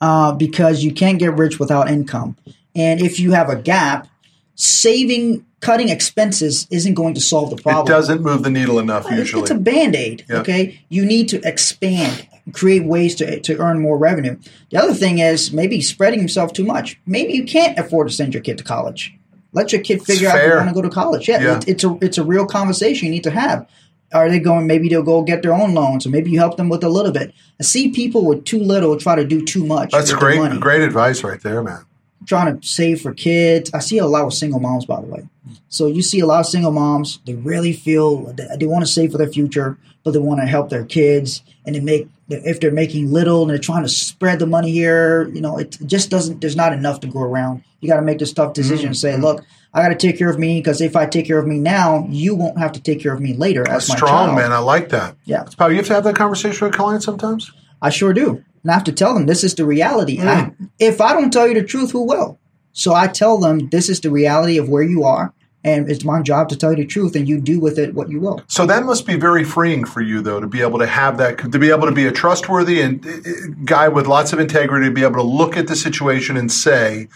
uh, 0.01 0.33
because 0.33 0.83
you 0.83 0.93
can't 0.93 1.19
get 1.19 1.35
rich 1.35 1.59
without 1.59 1.91
income. 1.91 2.37
And 2.75 3.01
if 3.01 3.21
you 3.21 3.33
have 3.33 3.51
a 3.51 3.57
gap, 3.57 4.09
saving, 4.55 5.45
cutting 5.61 5.89
expenses 5.89 6.67
isn't 6.71 6.95
going 6.95 7.15
to 7.15 7.21
solve 7.21 7.51
the 7.51 7.57
problem. 7.57 7.87
It 7.87 7.91
doesn't 7.91 8.23
move 8.23 8.43
the 8.43 8.51
needle 8.51 8.79
enough 8.79 9.11
usually. 9.11 9.43
It's 9.43 9.51
a 9.51 9.55
band 9.57 9.95
aid. 9.95 10.25
Yeah. 10.29 10.39
Okay, 10.39 10.81
you 10.89 11.05
need 11.05 11.29
to 11.31 11.47
expand, 11.47 12.27
create 12.53 12.85
ways 12.85 13.15
to 13.17 13.41
to 13.41 13.59
earn 13.59 13.81
more 13.81 13.99
revenue. 13.99 14.37
The 14.71 14.79
other 14.79 14.95
thing 14.95 15.19
is 15.19 15.53
maybe 15.53 15.81
spreading 15.81 16.19
himself 16.19 16.53
too 16.53 16.65
much. 16.65 17.01
Maybe 17.07 17.33
you 17.33 17.45
can't 17.45 17.79
afford 17.79 18.09
to 18.09 18.15
send 18.15 18.35
your 18.35 18.43
kid 18.43 18.59
to 18.59 18.65
college. 18.65 19.15
Let 19.53 19.73
your 19.73 19.83
kid 19.83 20.03
figure 20.03 20.29
out 20.29 20.37
if 20.37 20.51
they 20.51 20.57
want 20.57 20.69
to 20.69 20.75
go 20.75 20.83
to 20.83 20.91
college. 20.91 21.29
Yeah, 21.29 21.41
Yeah. 21.43 21.57
It, 21.59 21.69
it's 21.69 21.85
a 21.85 21.99
it's 22.01 22.19
a 22.19 22.25
real 22.25 22.47
conversation 22.47 23.07
you 23.07 23.13
need 23.13 23.25
to 23.25 23.31
have. 23.31 23.69
Are 24.13 24.29
they 24.29 24.41
going? 24.41 24.67
Maybe 24.67 24.89
they'll 24.89 25.03
go 25.03 25.23
get 25.23 25.43
their 25.43 25.55
own 25.55 25.73
loans, 25.73 26.07
or 26.07 26.11
maybe 26.11 26.31
you 26.31 26.39
help 26.39 26.57
them 26.57 26.69
with 26.69 26.85
a 26.85 26.89
little 26.89 27.13
bit. 27.13 27.33
I 27.59 27.63
see 27.63 27.91
people 27.91 28.27
with 28.27 28.45
too 28.45 28.59
little 28.59 28.97
try 28.99 29.15
to 29.15 29.25
do 29.25 29.43
too 29.43 29.65
much. 29.65 29.93
That's 29.93 30.13
great, 30.13 30.61
great 30.61 30.83
advice 30.83 31.25
right 31.25 31.41
there, 31.41 31.63
man. 31.63 31.87
Trying 32.27 32.59
to 32.59 32.67
save 32.67 33.01
for 33.01 33.13
kids. 33.15 33.71
I 33.75 33.81
see 33.81 33.99
a 33.99 34.07
lot 34.07 34.25
of 34.25 34.35
single 34.35 34.61
moms, 34.61 34.87
by 34.87 35.01
the 35.01 35.07
way. 35.07 35.29
So 35.69 35.87
you 35.87 36.03
see 36.03 36.21
a 36.21 36.27
lot 36.27 36.41
of 36.41 36.47
single 36.47 36.73
moms. 36.73 37.19
They 37.27 37.35
really 37.35 37.73
feel 37.73 38.33
they 38.57 38.67
want 38.67 38.85
to 38.85 38.91
save 38.91 39.13
for 39.13 39.19
their 39.19 39.29
future, 39.29 39.79
but 40.05 40.13
they 40.13 40.19
want 40.19 40.41
to 40.41 40.47
help 40.47 40.71
their 40.71 40.85
kids. 40.85 41.43
And 41.65 41.75
they 41.75 41.81
make 41.81 42.09
if 42.29 42.61
they're 42.61 42.71
making 42.71 43.13
little 43.13 43.43
and 43.43 43.51
they're 43.51 43.59
trying 43.59 43.83
to 43.83 43.89
spread 43.89 44.39
the 44.39 44.47
money 44.47 44.71
here, 44.71 45.29
you 45.29 45.41
know, 45.41 45.59
it 45.59 45.77
just 45.85 46.11
doesn't. 46.11 46.41
There's 46.41 46.57
not 46.57 46.73
enough 46.73 47.01
to 47.01 47.07
go 47.07 47.21
around. 47.21 47.65
You 47.81 47.89
got 47.89 47.97
to 47.97 48.03
make 48.03 48.19
this 48.19 48.33
tough 48.33 48.55
decision 48.55 48.87
and 48.89 48.95
mm-hmm. 48.95 49.01
say, 49.01 49.13
mm-hmm. 49.13 49.23
look, 49.23 49.45
I 49.75 49.83
got 49.83 49.89
to 49.89 49.95
take 49.95 50.19
care 50.19 50.31
of 50.31 50.39
me 50.39 50.61
because 50.61 50.81
if 50.81 50.97
I 50.97 51.07
take 51.07 51.27
care 51.27 51.39
of 51.39 51.47
me 51.47 51.59
now, 51.59 52.07
you 52.09 52.35
won't 52.35 52.59
have 52.59 52.73
to 52.73 52.81
take 52.81 53.01
care 53.01 53.13
of 53.13 53.21
me 53.21 53.35
later 53.35 53.69
as 53.69 53.89
my 53.89 53.97
Strong, 53.97 54.29
child. 54.29 54.37
man. 54.37 54.53
I 54.53 54.59
like 54.59 54.91
that. 54.91 55.17
Yeah. 55.25 55.43
It's 55.43 55.55
probably, 55.55 55.77
you 55.77 55.81
have 55.81 55.89
to 55.89 55.95
have 55.95 56.05
that 56.05 56.17
conversation 56.17 56.67
with 56.67 56.75
clients 56.75 57.05
sometimes. 57.05 57.51
I 57.81 57.91
sure 57.91 58.13
do. 58.13 58.45
And 58.63 58.71
I 58.71 58.75
have 58.75 58.85
to 58.85 58.93
tell 58.93 59.15
them 59.15 59.27
this 59.27 59.45
is 59.45 59.55
the 59.55 59.65
reality. 59.65 60.21
I, 60.21 60.53
if 60.79 61.01
I 61.01 61.13
don't 61.13 61.33
tell 61.33 61.49
you 61.49 61.55
the 61.55 61.65
truth, 61.65 61.91
who 61.91 62.05
will? 62.05 62.39
So 62.73 62.95
I 62.95 63.07
tell 63.07 63.39
them 63.39 63.69
this 63.69 63.89
is 63.89 64.01
the 64.01 64.11
reality 64.11 64.59
of 64.59 64.69
where 64.69 64.83
you 64.83 65.05
are, 65.05 65.35
and 65.65 65.91
it's 65.91 66.05
my 66.05 66.23
job 66.23 66.49
to 66.49 66.57
tell 66.57 66.71
you 66.71 66.77
the 66.77 66.87
truth, 66.87 67.15
and 67.15 67.29
you 67.29 67.41
do 67.41 67.61
with 67.61 67.79
it 67.79 67.95
what 67.95 68.09
you 68.09 68.21
will. 68.21 68.43
So 68.49 68.65
that 68.67 68.85
must 68.85 69.07
be 69.07 69.17
very 69.17 69.45
freeing 69.45 69.85
for 69.85 70.01
you, 70.01 70.23
though, 70.23 70.41
to 70.41 70.47
be 70.47 70.63
able 70.63 70.79
to 70.79 70.87
have 70.87 71.19
that, 71.19 71.39
to 71.39 71.59
be 71.59 71.71
able 71.71 71.87
to 71.87 71.93
be 71.93 72.07
a 72.07 72.13
trustworthy 72.13 72.81
and 72.81 73.05
uh, 73.07 73.21
guy 73.65 73.89
with 73.89 74.07
lots 74.07 74.33
of 74.33 74.39
integrity, 74.39 74.87
to 74.87 74.95
be 74.95 75.03
able 75.03 75.17
to 75.17 75.23
look 75.23 75.57
at 75.57 75.67
the 75.67 75.77
situation 75.77 76.37
and 76.37 76.51
say, 76.51 77.09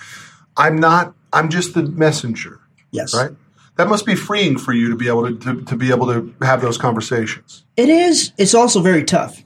"I'm 0.56 0.76
not. 0.76 1.14
I'm 1.32 1.48
just 1.48 1.74
the 1.74 1.84
messenger." 1.84 2.60
Yes, 2.90 3.14
Right. 3.14 3.30
That 3.76 3.88
must 3.88 4.06
be 4.06 4.14
freeing 4.14 4.56
for 4.56 4.72
you 4.72 4.88
to 4.88 4.96
be 4.96 5.06
able 5.06 5.28
to, 5.28 5.38
to, 5.38 5.62
to 5.64 5.76
be 5.76 5.90
able 5.90 6.06
to 6.06 6.34
have 6.40 6.62
those 6.62 6.78
conversations. 6.78 7.62
It 7.76 7.90
is. 7.90 8.32
It's 8.38 8.54
also 8.54 8.80
very 8.80 9.04
tough 9.04 9.44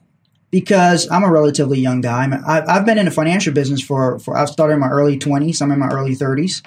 because 0.50 1.08
I'm 1.10 1.22
a 1.24 1.30
relatively 1.30 1.78
young 1.80 2.00
guy. 2.00 2.26
I, 2.46 2.62
I've 2.66 2.84
been 2.86 2.98
in 2.98 3.04
the 3.04 3.10
financial 3.10 3.52
business 3.52 3.80
for, 3.80 4.18
for 4.18 4.36
I've 4.36 4.48
started 4.48 4.74
in 4.74 4.80
my 4.80 4.88
early 4.88 5.18
20s. 5.18 5.62
I'm 5.62 5.70
in 5.70 5.78
my 5.78 5.88
early 5.88 6.14
30s, 6.16 6.62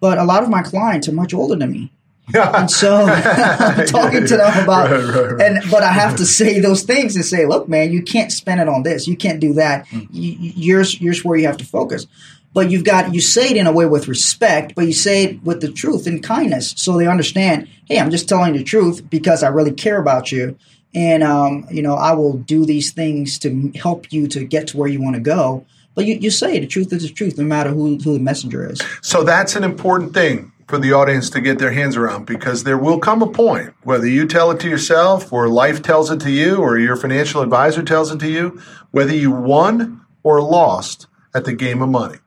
but 0.00 0.18
a 0.18 0.24
lot 0.24 0.42
of 0.42 0.48
my 0.48 0.62
clients 0.62 1.08
are 1.08 1.12
much 1.12 1.34
older 1.34 1.56
than 1.56 1.72
me. 1.72 1.92
And 2.34 2.70
so 2.70 3.04
I'm 3.06 3.86
talking 3.86 4.24
to 4.26 4.36
them 4.38 4.64
about, 4.64 4.90
Right, 4.90 5.04
right, 5.04 5.32
right. 5.32 5.42
and 5.42 5.70
but 5.70 5.82
I 5.82 5.92
have 5.92 6.16
to 6.16 6.24
say 6.24 6.58
those 6.58 6.82
things 6.82 7.16
and 7.16 7.24
say, 7.24 7.44
look, 7.44 7.68
man, 7.68 7.92
you 7.92 8.02
can't 8.02 8.32
spend 8.32 8.60
it 8.62 8.68
on 8.68 8.82
this. 8.82 9.06
You 9.06 9.14
can't 9.16 9.40
do 9.40 9.52
that. 9.54 9.86
Mm. 9.88 10.08
You, 10.10 10.32
yours, 10.56 10.98
yours 11.00 11.22
where 11.22 11.36
you 11.36 11.46
have 11.46 11.58
to 11.58 11.66
focus. 11.66 12.06
But 12.54 12.70
you've 12.70 12.84
got 12.84 13.12
you 13.12 13.20
say 13.20 13.50
it 13.50 13.56
in 13.58 13.66
a 13.66 13.72
way 13.72 13.84
with 13.84 14.06
respect, 14.08 14.74
but 14.76 14.86
you 14.86 14.92
say 14.94 15.24
it 15.24 15.42
with 15.42 15.60
the 15.60 15.70
truth 15.72 16.06
and 16.06 16.22
kindness, 16.22 16.72
so 16.76 16.96
they 16.96 17.08
understand. 17.08 17.68
Hey, 17.86 17.98
I'm 17.98 18.10
just 18.12 18.28
telling 18.28 18.54
the 18.54 18.62
truth 18.62 19.02
because 19.10 19.42
I 19.42 19.48
really 19.48 19.72
care 19.72 20.00
about 20.00 20.30
you, 20.32 20.56
and 20.94 21.22
um, 21.22 21.66
you 21.70 21.82
know 21.82 21.94
I 21.94 22.12
will 22.12 22.34
do 22.34 22.64
these 22.64 22.92
things 22.92 23.38
to 23.40 23.72
help 23.74 24.12
you 24.12 24.26
to 24.28 24.44
get 24.44 24.68
to 24.68 24.76
where 24.76 24.88
you 24.88 25.02
want 25.02 25.16
to 25.16 25.22
go. 25.22 25.66
But 25.94 26.06
you, 26.06 26.14
you 26.16 26.30
say 26.30 26.58
the 26.58 26.66
truth 26.66 26.92
is 26.92 27.02
the 27.04 27.08
truth, 27.08 27.38
no 27.38 27.44
matter 27.44 27.70
who, 27.70 27.96
who 27.98 28.14
the 28.14 28.18
messenger 28.18 28.68
is. 28.68 28.82
So 29.00 29.22
that's 29.22 29.54
an 29.54 29.62
important 29.62 30.12
thing. 30.12 30.52
for 30.66 30.78
the 30.78 30.92
audience 30.92 31.30
to 31.30 31.40
get 31.40 31.58
their 31.58 31.72
hands 31.72 31.96
around 31.96 32.24
because 32.24 32.64
there 32.64 32.78
will 32.78 32.98
come 32.98 33.22
a 33.22 33.30
point, 33.30 33.74
whether 33.82 34.06
you 34.06 34.26
tell 34.26 34.50
it 34.50 34.60
to 34.60 34.68
yourself 34.68 35.32
or 35.32 35.48
life 35.48 35.82
tells 35.82 36.10
it 36.10 36.20
to 36.20 36.30
you 36.30 36.56
or 36.56 36.78
your 36.78 36.96
financial 36.96 37.42
advisor 37.42 37.82
tells 37.82 38.10
it 38.10 38.18
to 38.20 38.30
you, 38.30 38.60
whether 38.90 39.14
you 39.14 39.30
won 39.30 40.00
or 40.22 40.40
lost 40.40 41.06
at 41.34 41.44
the 41.44 41.52
game 41.52 41.82
of 41.82 41.88
money. 41.88 42.18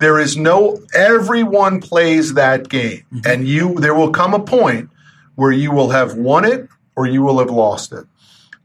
There 0.00 0.18
is 0.18 0.36
no, 0.36 0.78
everyone 0.94 1.80
plays 1.80 2.34
that 2.34 2.68
game. 2.68 3.04
Mm-hmm. 3.12 3.30
And 3.30 3.46
you, 3.46 3.74
there 3.74 3.94
will 3.94 4.10
come 4.10 4.34
a 4.34 4.40
point 4.40 4.90
where 5.34 5.52
you 5.52 5.70
will 5.70 5.90
have 5.90 6.14
won 6.14 6.44
it 6.44 6.68
or 6.96 7.06
you 7.06 7.22
will 7.22 7.38
have 7.38 7.50
lost 7.50 7.92
it. 7.92 8.06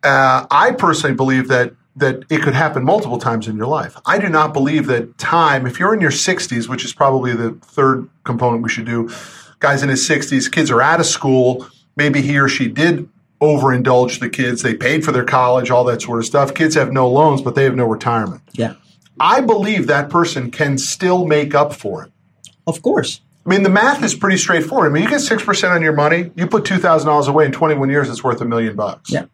Uh, 0.08 0.48
I 0.50 0.72
personally 0.72 1.16
believe 1.16 1.48
that 1.50 1.74
that 1.98 2.24
it 2.30 2.44
could 2.44 2.54
happen 2.54 2.84
multiple 2.84 3.18
times 3.18 3.48
in 3.48 3.58
your 3.58 3.66
life. 3.66 3.98
I 4.06 4.20
do 4.20 4.30
not 4.30 4.54
believe 4.54 4.86
that 4.86 5.18
time, 5.18 5.66
if 5.66 5.80
you're 5.80 5.96
in 5.96 6.00
your 6.00 6.12
60s, 6.12 6.70
which 6.70 6.86
is 6.86 6.94
probably 6.94 7.34
the 7.34 7.54
third 7.54 8.08
component 8.24 8.62
we 8.62 8.70
should 8.70 8.86
do, 8.86 9.10
guys 9.60 9.82
in 9.82 9.90
his 9.90 10.08
60s, 10.08 10.52
kids 10.52 10.70
are 10.70 10.80
out 10.80 11.00
of 11.00 11.08
school, 11.08 11.68
maybe 11.96 12.22
he 12.22 12.38
or 12.38 12.48
she 12.48 12.68
did 12.68 13.10
overindulge 13.42 14.20
the 14.20 14.30
kids, 14.30 14.62
they 14.62 14.76
paid 14.76 15.04
for 15.04 15.12
their 15.12 15.26
college, 15.26 15.72
all 15.72 15.84
that 15.86 16.04
sort 16.04 16.20
of 16.20 16.26
stuff. 16.26 16.54
Kids 16.54 16.76
have 16.76 16.92
no 16.92 17.10
loans, 17.10 17.42
but 17.42 17.56
they 17.56 17.64
have 17.64 17.76
no 17.76 17.86
retirement. 17.86 18.42
Yeah. 18.54 18.76
I 19.20 19.42
believe 19.42 19.88
that 19.88 20.10
person 20.12 20.52
can 20.52 20.78
still 20.78 21.26
make 21.26 21.56
up 21.56 21.74
for 21.74 22.04
it. 22.04 22.12
Of 22.68 22.84
course. 22.84 23.22
I 23.46 23.50
mean, 23.50 23.64
the 23.64 23.70
math 23.70 24.04
is 24.04 24.14
pretty 24.14 24.38
straightforward. 24.38 24.92
I 24.92 24.94
mean, 24.94 25.04
you 25.04 25.10
get 25.10 25.22
6% 25.22 25.72
on 25.72 25.82
your 25.82 25.94
money, 25.94 26.32
you 26.36 26.46
put 26.48 26.64
$2,000 26.64 27.28
away 27.28 27.46
in 27.46 27.52
21 27.52 27.90
years, 27.90 28.10
it's 28.10 28.24
worth 28.24 28.42
a 28.42 28.46
million 28.46 28.76
bucks. 28.76 29.10
Yeah. 29.12 29.26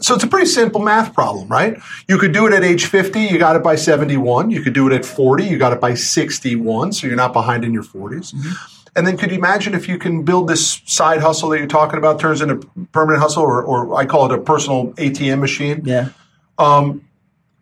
So 0.00 0.14
it's 0.14 0.24
a 0.24 0.28
pretty 0.28 0.46
simple 0.46 0.80
math 0.80 1.12
problem, 1.14 1.48
right? 1.48 1.76
You 2.08 2.16
could 2.18 2.32
do 2.32 2.46
it 2.46 2.52
at 2.52 2.62
age 2.62 2.86
50, 2.86 3.20
you 3.20 3.38
got 3.38 3.56
it 3.56 3.62
by 3.62 3.76
71. 3.76 4.50
You 4.50 4.62
could 4.62 4.72
do 4.72 4.86
it 4.86 4.92
at 4.92 5.04
40, 5.04 5.44
you 5.44 5.58
got 5.58 5.72
it 5.72 5.80
by 5.80 5.94
61, 5.94 6.92
so 6.92 7.06
you're 7.06 7.16
not 7.16 7.32
behind 7.32 7.64
in 7.64 7.74
your 7.74 7.82
40s. 7.82 8.32
Mm-hmm. 8.32 8.52
And 8.96 9.06
then 9.06 9.16
could 9.16 9.30
you 9.30 9.38
imagine 9.38 9.74
if 9.74 9.88
you 9.88 9.98
can 9.98 10.24
build 10.24 10.48
this 10.48 10.82
side 10.84 11.20
hustle 11.20 11.50
that 11.50 11.58
you're 11.58 11.66
talking 11.66 11.98
about 11.98 12.18
turns 12.18 12.40
into 12.40 12.56
permanent 12.92 13.22
hustle, 13.22 13.42
or, 13.42 13.62
or 13.62 13.94
I 13.94 14.04
call 14.04 14.30
it 14.30 14.36
a 14.36 14.40
personal 14.40 14.92
ATM 14.94 15.38
machine? 15.40 15.82
Yeah. 15.84 16.10
Um, 16.58 17.04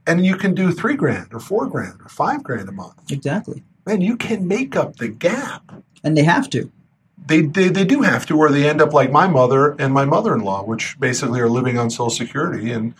and 0.06 0.24
you 0.24 0.36
can 0.36 0.54
do 0.54 0.72
three 0.72 0.96
grand 0.96 1.34
or 1.34 1.40
four 1.40 1.66
grand 1.66 2.00
or 2.00 2.08
five 2.08 2.42
grand 2.42 2.68
a 2.68 2.72
month. 2.72 3.12
Exactly. 3.12 3.62
Man, 3.84 4.00
you 4.00 4.16
can 4.16 4.48
make 4.48 4.74
up 4.74 4.96
the 4.96 5.08
gap. 5.08 5.70
And 6.02 6.16
they 6.16 6.22
have 6.22 6.48
to 6.50 6.70
they, 7.28 7.42
they, 7.42 7.68
they 7.68 7.84
do 7.84 8.02
have 8.02 8.26
to, 8.26 8.36
or 8.36 8.50
they 8.50 8.68
end 8.68 8.80
up 8.80 8.92
like 8.92 9.12
my 9.12 9.28
mother 9.28 9.76
and 9.78 9.92
my 9.92 10.04
mother 10.04 10.34
in 10.34 10.40
law, 10.40 10.64
which 10.64 10.98
basically 10.98 11.40
are 11.40 11.48
living 11.48 11.78
on 11.78 11.90
Social 11.90 12.10
Security. 12.10 12.72
And 12.72 12.94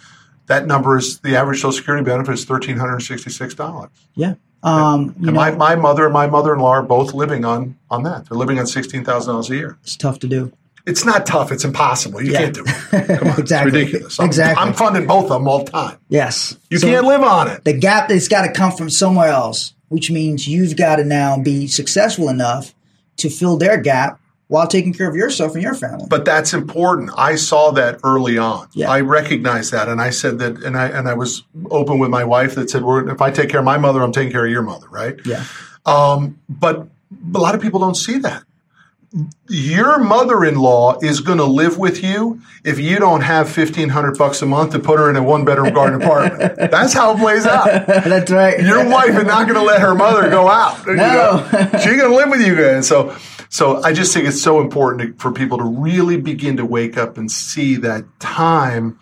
that 0.46 0.66
number 0.66 0.98
is 0.98 1.18
the 1.20 1.34
average 1.34 1.58
Social 1.58 1.72
Security 1.72 2.04
benefit 2.04 2.32
is 2.32 2.46
$1,366. 2.46 3.88
Yeah. 4.14 4.34
Um, 4.62 5.14
and 5.22 5.32
my, 5.34 5.52
my 5.52 5.76
mother 5.76 6.04
and 6.04 6.12
my 6.12 6.26
mother 6.26 6.52
in 6.52 6.60
law 6.60 6.72
are 6.72 6.82
both 6.82 7.14
living 7.14 7.44
on, 7.44 7.78
on 7.90 8.02
that. 8.02 8.28
They're 8.28 8.36
living 8.36 8.58
on 8.58 8.66
$16,000 8.66 9.50
a 9.50 9.56
year. 9.56 9.78
It's 9.82 9.96
tough 9.96 10.18
to 10.20 10.26
do. 10.26 10.52
It's 10.84 11.04
not 11.04 11.26
tough. 11.26 11.50
It's 11.52 11.64
impossible. 11.64 12.22
You 12.22 12.32
yeah. 12.32 12.38
can't 12.38 12.54
do 12.54 12.64
it. 12.66 13.18
Come 13.18 13.28
on. 13.28 13.40
exactly. 13.40 13.80
It's 13.80 13.92
ridiculous. 13.92 14.20
I'm, 14.20 14.26
exactly. 14.26 14.62
I'm 14.62 14.74
funding 14.74 15.06
both 15.06 15.24
of 15.24 15.30
them 15.30 15.48
all 15.48 15.64
the 15.64 15.70
time. 15.70 15.98
Yes. 16.08 16.58
You 16.70 16.78
so 16.78 16.86
can't 16.86 17.06
live 17.06 17.22
on 17.22 17.48
it. 17.48 17.64
The 17.64 17.74
gap 17.74 18.10
has 18.10 18.28
got 18.28 18.46
to 18.46 18.52
come 18.52 18.72
from 18.72 18.90
somewhere 18.90 19.28
else, 19.28 19.74
which 19.88 20.10
means 20.10 20.48
you've 20.48 20.76
got 20.76 20.96
to 20.96 21.04
now 21.04 21.38
be 21.38 21.66
successful 21.66 22.28
enough 22.28 22.74
to 23.18 23.30
fill 23.30 23.56
their 23.56 23.80
gap 23.80 24.20
while 24.48 24.66
taking 24.66 24.92
care 24.92 25.08
of 25.08 25.14
yourself 25.14 25.54
and 25.54 25.62
your 25.62 25.74
family. 25.74 26.06
But 26.08 26.24
that's 26.24 26.52
important. 26.54 27.10
I 27.16 27.36
saw 27.36 27.70
that 27.72 28.00
early 28.02 28.38
on. 28.38 28.68
Yeah. 28.72 28.90
I 28.90 29.00
recognized 29.00 29.72
that, 29.72 29.88
and 29.88 30.00
I 30.00 30.10
said 30.10 30.38
that, 30.38 30.62
and 30.64 30.76
I 30.76 30.88
and 30.88 31.08
I 31.08 31.14
was 31.14 31.44
open 31.70 31.98
with 31.98 32.10
my 32.10 32.24
wife 32.24 32.54
that 32.56 32.70
said, 32.70 32.82
well, 32.82 33.08
"If 33.08 33.20
I 33.20 33.30
take 33.30 33.50
care 33.50 33.60
of 33.60 33.66
my 33.66 33.78
mother, 33.78 34.02
I'm 34.02 34.12
taking 34.12 34.32
care 34.32 34.46
of 34.46 34.50
your 34.50 34.62
mother, 34.62 34.88
right?" 34.88 35.16
Yeah. 35.24 35.44
Um, 35.86 36.38
but 36.48 36.88
a 37.34 37.38
lot 37.38 37.54
of 37.54 37.60
people 37.60 37.80
don't 37.80 37.96
see 37.96 38.18
that. 38.18 38.44
Your 39.48 39.98
mother-in-law 39.98 40.98
is 41.00 41.20
going 41.20 41.38
to 41.38 41.44
live 41.44 41.78
with 41.78 42.02
you 42.02 42.42
if 42.62 42.78
you 42.78 42.98
don't 42.98 43.22
have 43.22 43.48
fifteen 43.48 43.88
hundred 43.88 44.18
bucks 44.18 44.42
a 44.42 44.46
month 44.46 44.72
to 44.72 44.78
put 44.78 44.98
her 44.98 45.08
in 45.08 45.16
a 45.16 45.22
one-bedroom 45.22 45.72
garden 45.72 46.02
apartment. 46.02 46.56
That's 46.70 46.92
how 46.92 47.14
it 47.14 47.18
plays 47.18 47.46
out. 47.46 47.86
That's 47.86 48.30
right. 48.30 48.60
Your 48.60 48.86
wife 48.86 49.16
is 49.16 49.24
not 49.24 49.44
going 49.46 49.58
to 49.58 49.62
let 49.62 49.80
her 49.80 49.94
mother 49.94 50.28
go 50.28 50.48
out. 50.48 50.78
No, 50.86 50.92
you 50.92 50.98
know? 50.98 51.70
she's 51.78 51.96
going 51.96 52.10
to 52.10 52.16
live 52.16 52.28
with 52.28 52.46
you 52.46 52.54
guys. 52.54 52.86
So 52.86 53.16
so 53.48 53.82
I 53.82 53.92
just 53.92 54.12
think 54.12 54.28
it's 54.28 54.42
so 54.42 54.60
important 54.60 55.20
for 55.20 55.32
people 55.32 55.58
to 55.58 55.64
really 55.64 56.20
begin 56.20 56.58
to 56.58 56.66
wake 56.66 56.98
up 56.98 57.16
and 57.16 57.30
see 57.30 57.76
that 57.76 58.04
time. 58.20 59.00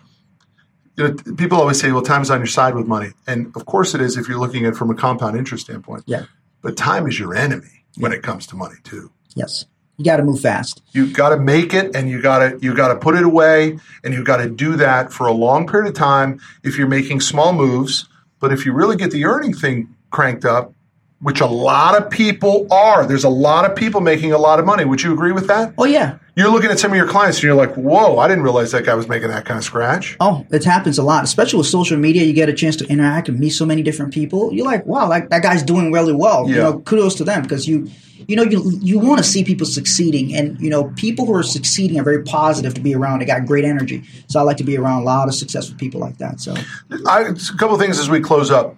You 0.95 1.09
know, 1.09 1.35
people 1.35 1.59
always 1.59 1.79
say, 1.79 1.91
"Well, 1.91 2.01
time's 2.01 2.29
on 2.29 2.39
your 2.39 2.47
side 2.47 2.75
with 2.75 2.87
money," 2.87 3.11
and 3.27 3.53
of 3.55 3.65
course 3.65 3.93
it 3.93 4.01
is 4.01 4.17
if 4.17 4.27
you're 4.27 4.39
looking 4.39 4.65
at 4.65 4.73
it 4.73 4.77
from 4.77 4.89
a 4.89 4.95
compound 4.95 5.37
interest 5.37 5.65
standpoint. 5.65 6.03
Yeah. 6.07 6.25
But 6.61 6.77
time 6.77 7.07
is 7.07 7.19
your 7.19 7.35
enemy 7.35 7.83
when 7.97 8.13
it 8.13 8.23
comes 8.23 8.47
to 8.47 8.55
money 8.55 8.77
too. 8.83 9.11
Yes. 9.35 9.65
You 9.97 10.05
got 10.05 10.17
to 10.17 10.23
move 10.23 10.41
fast. 10.41 10.83
You 10.91 11.11
got 11.11 11.29
to 11.29 11.37
make 11.37 11.73
it, 11.73 11.95
and 11.95 12.07
you 12.07 12.21
got 12.21 12.39
to 12.39 12.59
you 12.61 12.75
got 12.75 12.89
to 12.89 12.95
put 12.95 13.15
it 13.15 13.23
away, 13.23 13.79
and 14.03 14.13
you 14.13 14.23
got 14.23 14.37
to 14.37 14.49
do 14.49 14.75
that 14.75 15.11
for 15.11 15.25
a 15.25 15.31
long 15.31 15.65
period 15.65 15.89
of 15.89 15.95
time. 15.95 16.39
If 16.63 16.77
you're 16.77 16.87
making 16.87 17.21
small 17.21 17.51
moves, 17.51 18.07
but 18.39 18.53
if 18.53 18.65
you 18.65 18.73
really 18.73 18.95
get 18.95 19.09
the 19.09 19.25
earning 19.25 19.53
thing 19.53 19.95
cranked 20.11 20.45
up, 20.45 20.73
which 21.19 21.41
a 21.41 21.47
lot 21.47 21.99
of 21.99 22.09
people 22.09 22.67
are. 22.71 23.05
There's 23.05 23.23
a 23.23 23.29
lot 23.29 23.69
of 23.69 23.75
people 23.75 24.01
making 24.01 24.33
a 24.33 24.37
lot 24.37 24.59
of 24.59 24.65
money. 24.65 24.85
Would 24.85 25.01
you 25.01 25.13
agree 25.13 25.31
with 25.31 25.47
that? 25.47 25.73
Oh 25.77 25.85
yeah. 25.85 26.17
You're 26.35 26.49
looking 26.49 26.69
at 26.69 26.77
some 26.77 26.91
of 26.91 26.97
your 26.97 27.07
clients 27.07 27.37
and 27.37 27.45
you're 27.45 27.55
like, 27.55 27.73
"Whoa, 27.73 28.19
I 28.19 28.27
didn't 28.27 28.43
realize 28.43 28.71
that 28.71 28.85
guy 28.85 28.93
was 28.93 29.07
making 29.07 29.29
that 29.29 29.45
kind 29.45 29.57
of 29.57 29.63
scratch." 29.63 30.15
Oh, 30.19 30.45
it 30.51 30.63
happens 30.63 30.99
a 30.99 31.03
lot, 31.03 31.23
especially 31.23 31.57
with 31.57 31.67
social 31.67 31.97
media. 31.97 32.23
You 32.23 32.33
get 32.33 32.47
a 32.47 32.53
chance 32.53 32.75
to 32.75 32.85
interact 32.85 33.27
and 33.27 33.39
meet 33.39 33.49
so 33.49 33.65
many 33.65 33.81
different 33.81 34.13
people. 34.13 34.53
You're 34.53 34.65
like, 34.65 34.85
"Wow, 34.85 35.09
like 35.09 35.29
that 35.29 35.41
guy's 35.41 35.63
doing 35.63 35.91
really 35.91 36.13
well." 36.13 36.47
Yeah. 36.47 36.55
You 36.55 36.61
know, 36.61 36.79
kudos 36.79 37.15
to 37.15 37.23
them 37.23 37.41
because 37.41 37.67
you 37.67 37.89
you 38.27 38.35
know 38.35 38.43
you 38.43 38.71
you 38.81 38.99
want 38.99 39.17
to 39.17 39.23
see 39.23 39.43
people 39.43 39.65
succeeding 39.65 40.35
and 40.35 40.59
you 40.59 40.69
know 40.69 40.91
people 40.95 41.25
who 41.25 41.33
are 41.33 41.43
succeeding 41.43 41.99
are 41.99 42.03
very 42.03 42.23
positive 42.23 42.73
to 42.73 42.81
be 42.81 42.93
around 42.93 43.19
they 43.19 43.25
got 43.25 43.45
great 43.45 43.63
energy 43.63 44.03
so 44.27 44.39
i 44.39 44.43
like 44.43 44.57
to 44.57 44.63
be 44.63 44.77
around 44.77 45.01
a 45.01 45.05
lot 45.05 45.27
of 45.27 45.35
successful 45.35 45.77
people 45.77 45.99
like 45.99 46.17
that 46.17 46.39
so 46.39 46.53
I, 47.05 47.21
a 47.21 47.33
couple 47.57 47.75
of 47.75 47.79
things 47.79 47.99
as 47.99 48.09
we 48.09 48.19
close 48.19 48.49
up 48.49 48.75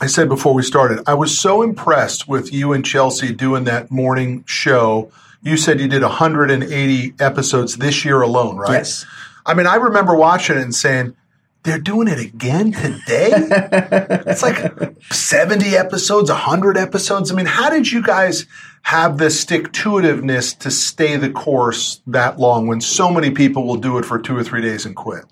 I 0.00 0.06
said 0.06 0.28
before 0.28 0.52
we 0.52 0.62
started, 0.62 1.00
I 1.06 1.14
was 1.14 1.38
so 1.38 1.62
impressed 1.62 2.28
with 2.28 2.52
you 2.52 2.72
and 2.72 2.84
Chelsea 2.84 3.32
doing 3.32 3.64
that 3.64 3.90
morning 3.90 4.44
show. 4.46 5.10
You 5.42 5.56
said 5.56 5.80
you 5.80 5.88
did 5.88 6.02
180 6.02 7.14
episodes 7.18 7.76
this 7.76 8.04
year 8.04 8.20
alone, 8.20 8.56
right? 8.56 8.72
Yes. 8.72 9.06
I 9.46 9.54
mean, 9.54 9.66
I 9.66 9.76
remember 9.76 10.14
watching 10.14 10.56
it 10.56 10.62
and 10.62 10.74
saying, 10.74 11.16
they're 11.62 11.78
doing 11.78 12.08
it 12.08 12.18
again 12.18 12.72
today? 12.72 13.30
it's 14.26 14.42
like 14.42 14.72
70 15.10 15.76
episodes, 15.76 16.30
100 16.30 16.76
episodes. 16.76 17.30
I 17.30 17.34
mean, 17.34 17.46
how 17.46 17.70
did 17.70 17.90
you 17.90 18.02
guys 18.02 18.46
have 18.82 19.18
the 19.18 19.30
stick 19.30 19.72
to 19.72 19.90
itiveness 19.90 20.56
to 20.60 20.70
stay 20.70 21.16
the 21.16 21.30
course 21.30 22.00
that 22.06 22.38
long 22.38 22.66
when 22.66 22.80
so 22.80 23.10
many 23.10 23.30
people 23.30 23.66
will 23.66 23.76
do 23.76 23.98
it 23.98 24.04
for 24.04 24.18
two 24.18 24.36
or 24.36 24.44
three 24.44 24.62
days 24.62 24.86
and 24.86 24.94
quit? 24.94 25.24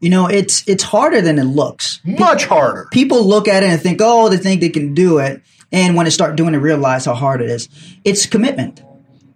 You 0.00 0.10
know, 0.10 0.26
it's 0.28 0.66
it's 0.68 0.82
harder 0.82 1.20
than 1.20 1.38
it 1.38 1.44
looks. 1.44 2.00
Much 2.04 2.44
harder. 2.44 2.86
People 2.92 3.24
look 3.26 3.48
at 3.48 3.62
it 3.62 3.70
and 3.70 3.80
think, 3.80 4.00
oh, 4.02 4.28
they 4.28 4.36
think 4.36 4.60
they 4.60 4.68
can 4.68 4.94
do 4.94 5.18
it, 5.18 5.42
and 5.72 5.96
when 5.96 6.04
they 6.04 6.10
start 6.10 6.36
doing 6.36 6.54
it, 6.54 6.58
realize 6.58 7.04
how 7.04 7.14
hard 7.14 7.40
it 7.40 7.50
is. 7.50 7.68
It's 8.04 8.26
commitment. 8.26 8.82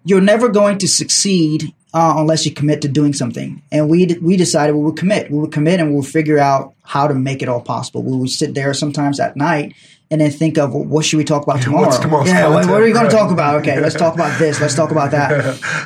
You're 0.05 0.21
never 0.21 0.49
going 0.49 0.79
to 0.79 0.89
succeed 0.89 1.75
uh, 1.95 2.15
unless 2.17 2.47
you 2.47 2.53
commit 2.53 2.83
to 2.83 2.89
doing 2.89 3.13
something. 3.13 3.63
And 3.71 3.89
we 3.89 4.07
we 4.21 4.37
decided 4.37 4.75
we 4.75 4.83
would 4.83 4.97
commit. 4.97 5.31
We 5.31 5.39
would 5.39 5.53
commit, 5.53 5.81
and 5.81 5.93
we'll 5.93 6.03
figure 6.03 6.39
out 6.39 6.75
how 6.85 7.09
to 7.09 7.15
make 7.15 7.43
it 7.43 7.49
all 7.49 7.61
possible. 7.61 8.03
We 8.03 8.17
would 8.17 8.31
sit 8.31 8.55
there 8.55 8.73
sometimes 8.75 9.21
at 9.21 9.37
night 9.37 9.75
and 10.13 10.21
then 10.21 10.31
think 10.31 10.59
of 10.59 10.75
well, 10.75 10.85
what 10.85 11.07
should 11.07 11.17
we 11.17 11.25
talk 11.25 11.43
about 11.43 11.63
tomorrow? 11.63 11.91
yeah, 12.27 12.47
what, 12.49 12.67
what, 12.67 12.81
are 12.81 12.85
we 12.85 12.93
going 12.93 13.07
right. 13.07 13.11
to 13.11 13.17
talk 13.17 13.33
about? 13.33 13.63
Okay, 13.63 13.81
let's 13.81 13.97
talk 13.97 14.15
about 14.15 14.39
this. 14.39 14.61
Let's 14.61 14.75
talk 14.75 14.91
about 14.91 15.11
that. 15.13 15.33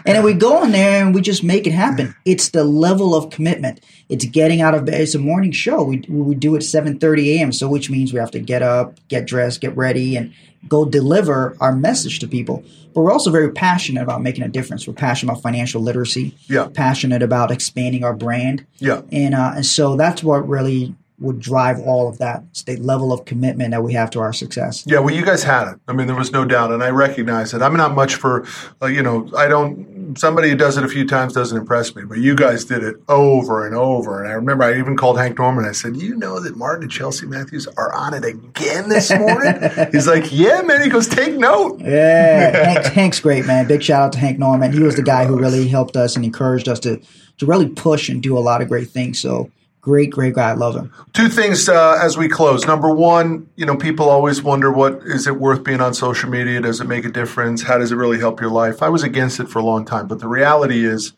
and 0.04 0.16
then 0.16 0.24
we 0.24 0.34
go 0.34 0.64
in 0.64 0.72
there 0.72 1.04
and 1.04 1.14
we 1.14 1.20
just 1.20 1.44
make 1.44 1.66
it 1.66 1.72
happen. 1.72 2.14
It's 2.24 2.48
the 2.48 2.64
level 2.64 3.14
of 3.14 3.30
commitment. 3.30 3.80
It's 4.08 4.24
getting 4.24 4.60
out 4.60 4.74
of 4.74 4.84
bed. 4.84 5.00
It's 5.00 5.14
a 5.14 5.20
morning 5.20 5.52
show. 5.52 5.84
We 5.84 6.04
we 6.08 6.34
do 6.34 6.56
it 6.56 6.62
seven 6.62 6.98
thirty 6.98 7.38
a.m. 7.38 7.52
So 7.52 7.68
which 7.68 7.88
means 7.88 8.12
we 8.12 8.18
have 8.18 8.32
to 8.32 8.40
get 8.40 8.62
up, 8.62 8.98
get 9.08 9.26
dressed, 9.26 9.60
get 9.60 9.76
ready, 9.76 10.16
and 10.16 10.34
go 10.68 10.84
deliver 10.84 11.56
our 11.60 11.74
message 11.74 12.18
to 12.18 12.28
people. 12.28 12.64
But 12.94 13.02
we're 13.02 13.12
also 13.12 13.30
very 13.30 13.52
passionate 13.52 14.02
about 14.02 14.22
making 14.22 14.42
a 14.42 14.48
difference. 14.48 14.88
We're 14.88 14.94
passionate 14.94 15.32
about 15.32 15.42
financial 15.42 15.82
literacy. 15.82 16.36
Yeah. 16.48 16.68
Passionate 16.74 17.22
about 17.22 17.52
expanding 17.52 18.02
our 18.02 18.14
brand. 18.14 18.66
Yeah. 18.78 19.02
And 19.12 19.36
uh, 19.36 19.52
and 19.54 19.66
so 19.66 19.94
that's 19.94 20.24
what 20.24 20.48
really 20.48 20.96
would 21.18 21.40
drive 21.40 21.78
all 21.80 22.08
of 22.08 22.18
that 22.18 22.42
state 22.52 22.80
level 22.80 23.12
of 23.12 23.24
commitment 23.24 23.70
that 23.70 23.82
we 23.82 23.94
have 23.94 24.10
to 24.10 24.20
our 24.20 24.32
success. 24.34 24.84
Yeah, 24.86 24.98
well, 24.98 25.14
you 25.14 25.24
guys 25.24 25.42
had 25.42 25.72
it. 25.72 25.80
I 25.88 25.94
mean, 25.94 26.06
there 26.06 26.16
was 26.16 26.30
no 26.30 26.44
doubt, 26.44 26.72
and 26.72 26.82
I 26.82 26.90
recognize 26.90 27.54
it. 27.54 27.62
I'm 27.62 27.74
not 27.76 27.94
much 27.94 28.16
for, 28.16 28.46
uh, 28.82 28.86
you 28.86 29.02
know, 29.02 29.30
I 29.36 29.48
don't. 29.48 30.16
Somebody 30.18 30.50
who 30.50 30.56
does 30.56 30.76
it 30.76 30.84
a 30.84 30.88
few 30.88 31.06
times 31.06 31.32
doesn't 31.32 31.56
impress 31.56 31.94
me, 31.96 32.04
but 32.04 32.18
you 32.18 32.34
guys 32.34 32.66
did 32.66 32.82
it 32.82 32.96
over 33.08 33.66
and 33.66 33.74
over. 33.74 34.22
And 34.22 34.30
I 34.30 34.34
remember 34.34 34.64
I 34.64 34.78
even 34.78 34.96
called 34.96 35.18
Hank 35.18 35.38
Norman. 35.38 35.64
I 35.64 35.72
said, 35.72 35.96
"You 35.96 36.16
know 36.16 36.38
that 36.40 36.56
Martin 36.56 36.82
and 36.82 36.92
Chelsea 36.92 37.26
Matthews 37.26 37.66
are 37.76 37.92
on 37.94 38.12
it 38.12 38.24
again 38.24 38.90
this 38.90 39.10
morning?" 39.10 39.54
He's 39.92 40.06
like, 40.06 40.30
"Yeah, 40.30 40.60
man." 40.62 40.82
He 40.82 40.90
goes, 40.90 41.08
"Take 41.08 41.34
note." 41.34 41.80
Yeah, 41.80 42.64
Hank's, 42.72 42.88
Hank's 42.88 43.20
great, 43.20 43.46
man. 43.46 43.66
Big 43.66 43.82
shout 43.82 44.02
out 44.02 44.12
to 44.12 44.18
Hank 44.18 44.38
Norman. 44.38 44.72
He 44.72 44.80
was 44.80 44.96
the 44.96 45.02
guy 45.02 45.24
who 45.24 45.38
really 45.38 45.66
helped 45.66 45.96
us 45.96 46.14
and 46.14 46.24
encouraged 46.24 46.68
us 46.68 46.80
to 46.80 47.00
to 47.38 47.46
really 47.46 47.68
push 47.68 48.08
and 48.08 48.22
do 48.22 48.36
a 48.36 48.40
lot 48.40 48.62
of 48.62 48.68
great 48.68 48.90
things. 48.90 49.18
So 49.18 49.50
Great, 49.86 50.10
great 50.10 50.34
guy. 50.34 50.50
I 50.50 50.54
love 50.54 50.74
him. 50.74 50.92
Two 51.12 51.28
things 51.28 51.68
uh, 51.68 51.96
as 52.02 52.18
we 52.18 52.28
close. 52.28 52.66
Number 52.66 52.92
one, 52.92 53.48
you 53.54 53.64
know, 53.64 53.76
people 53.76 54.10
always 54.10 54.42
wonder 54.42 54.72
what 54.72 54.94
is 55.04 55.28
it 55.28 55.38
worth 55.38 55.62
being 55.62 55.80
on 55.80 55.94
social 55.94 56.28
media? 56.28 56.60
Does 56.60 56.80
it 56.80 56.88
make 56.88 57.04
a 57.04 57.08
difference? 57.08 57.62
How 57.62 57.78
does 57.78 57.92
it 57.92 57.94
really 57.94 58.18
help 58.18 58.40
your 58.40 58.50
life? 58.50 58.82
I 58.82 58.88
was 58.88 59.04
against 59.04 59.38
it 59.38 59.48
for 59.48 59.60
a 59.60 59.62
long 59.62 59.84
time, 59.84 60.08
but 60.08 60.18
the 60.18 60.26
reality 60.26 60.84
is 60.84 61.12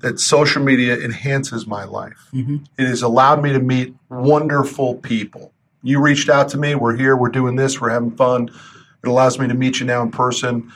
that 0.00 0.18
social 0.18 0.60
media 0.60 0.96
enhances 0.98 1.64
my 1.64 1.84
life. 1.84 2.28
Mm-hmm. 2.32 2.56
It 2.76 2.88
has 2.88 3.02
allowed 3.02 3.40
me 3.40 3.52
to 3.52 3.60
meet 3.60 3.94
wonderful 4.08 4.96
people. 4.96 5.52
You 5.84 6.00
reached 6.00 6.28
out 6.28 6.48
to 6.48 6.58
me. 6.58 6.74
We're 6.74 6.96
here. 6.96 7.16
We're 7.16 7.28
doing 7.28 7.54
this. 7.54 7.80
We're 7.80 7.90
having 7.90 8.16
fun. 8.16 8.48
It 8.48 9.08
allows 9.08 9.38
me 9.38 9.46
to 9.46 9.54
meet 9.54 9.78
you 9.78 9.86
now 9.86 10.02
in 10.02 10.10
person 10.10 10.72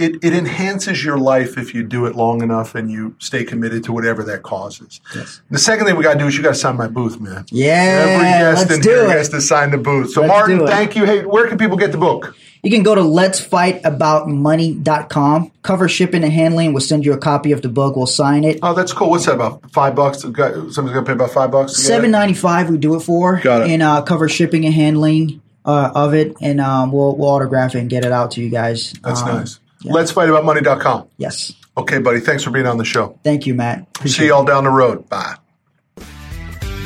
it, 0.00 0.24
it 0.24 0.32
enhances 0.32 1.04
your 1.04 1.18
life 1.18 1.58
if 1.58 1.74
you 1.74 1.82
do 1.82 2.06
it 2.06 2.16
long 2.16 2.42
enough 2.42 2.74
and 2.74 2.90
you 2.90 3.14
stay 3.18 3.44
committed 3.44 3.84
to 3.84 3.92
whatever 3.92 4.24
that 4.24 4.42
causes. 4.42 5.02
Yes. 5.14 5.42
The 5.50 5.58
second 5.58 5.84
thing 5.86 5.96
we 5.96 6.02
got 6.02 6.14
to 6.14 6.18
do 6.18 6.26
is 6.26 6.34
you 6.36 6.42
got 6.42 6.48
to 6.50 6.54
sign 6.54 6.76
my 6.76 6.88
booth, 6.88 7.20
man. 7.20 7.44
Yeah, 7.50 8.06
every 8.08 8.24
guest 8.24 8.70
in 8.70 8.82
here 8.82 9.04
it. 9.04 9.10
has 9.10 9.28
to 9.28 9.42
sign 9.42 9.72
the 9.72 9.78
booth. 9.78 10.12
So, 10.12 10.22
let's 10.22 10.32
Martin, 10.32 10.66
thank 10.66 10.96
you. 10.96 11.04
Hey, 11.04 11.26
where 11.26 11.46
can 11.48 11.58
people 11.58 11.76
get 11.76 11.92
the 11.92 11.98
book? 11.98 12.34
You 12.62 12.70
can 12.70 12.82
go 12.82 12.94
to 12.94 13.00
let'sfightaboutmoney.com. 13.00 15.52
Cover 15.62 15.88
shipping 15.88 16.22
and 16.24 16.32
handling. 16.32 16.72
We'll 16.72 16.80
send 16.80 17.04
you 17.04 17.12
a 17.12 17.18
copy 17.18 17.52
of 17.52 17.60
the 17.62 17.68
book. 17.68 17.96
We'll 17.96 18.06
sign 18.06 18.44
it. 18.44 18.58
Oh, 18.62 18.74
that's 18.74 18.92
cool. 18.92 19.10
What's 19.10 19.26
that 19.26 19.34
about? 19.34 19.70
Five 19.72 19.94
bucks? 19.94 20.22
Somebody's 20.22 20.74
going 20.74 20.92
to 20.92 21.04
pay 21.04 21.12
about 21.12 21.30
five 21.30 21.50
bucks? 21.50 21.76
Seven 21.76 22.10
ninety 22.10 22.34
five. 22.34 22.70
We 22.70 22.78
do 22.78 22.96
it 22.96 23.00
for. 23.00 23.40
Got 23.40 23.62
it. 23.62 23.70
And 23.70 23.82
uh, 23.82 24.02
cover 24.02 24.28
shipping 24.28 24.66
and 24.66 24.74
handling 24.74 25.40
uh, 25.64 25.90
of 25.94 26.14
it, 26.14 26.36
and 26.40 26.60
um, 26.60 26.92
we'll 26.92 27.16
we'll 27.16 27.30
autograph 27.30 27.74
it 27.74 27.80
and 27.80 27.90
get 27.90 28.04
it 28.04 28.12
out 28.12 28.30
to 28.32 28.42
you 28.42 28.50
guys. 28.50 28.92
That's 29.02 29.22
um, 29.22 29.28
nice. 29.28 29.60
Yeah. 29.82 29.92
Let's 29.94 30.12
fight 30.12 30.28
about 30.28 30.44
money.com. 30.44 31.08
Yes. 31.16 31.52
Okay, 31.76 31.98
buddy. 31.98 32.20
Thanks 32.20 32.42
for 32.42 32.50
being 32.50 32.66
on 32.66 32.76
the 32.78 32.84
show. 32.84 33.18
Thank 33.24 33.46
you, 33.46 33.54
Matt. 33.54 33.86
Appreciate 33.96 34.18
See 34.18 34.26
you 34.26 34.34
all 34.34 34.44
down 34.44 34.64
the 34.64 34.70
road. 34.70 35.08
Bye. 35.08 35.36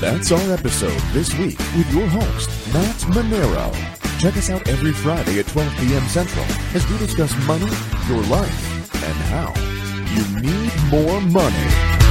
That's 0.01 0.31
our 0.33 0.53
episode 0.53 1.01
this 1.13 1.33
week 1.39 1.59
with 1.59 1.91
your 1.93 2.07
host, 2.07 2.51
Matt 2.75 2.97
Manero. 3.15 3.73
Check 4.21 4.37
us 4.37 4.51
out 4.51 4.67
every 4.69 4.93
Friday 4.93 5.39
at 5.39 5.47
12 5.47 5.77
p.m. 5.79 6.03
Central 6.09 6.45
as 6.75 6.89
we 6.91 6.99
discuss 6.99 7.35
money, 7.47 7.71
your 8.09 8.23
life, 8.25 8.95
and 8.95 9.17
how 9.33 9.53
you 10.15 10.41
need 10.41 10.73
more 10.91 11.21
money. 11.23 12.04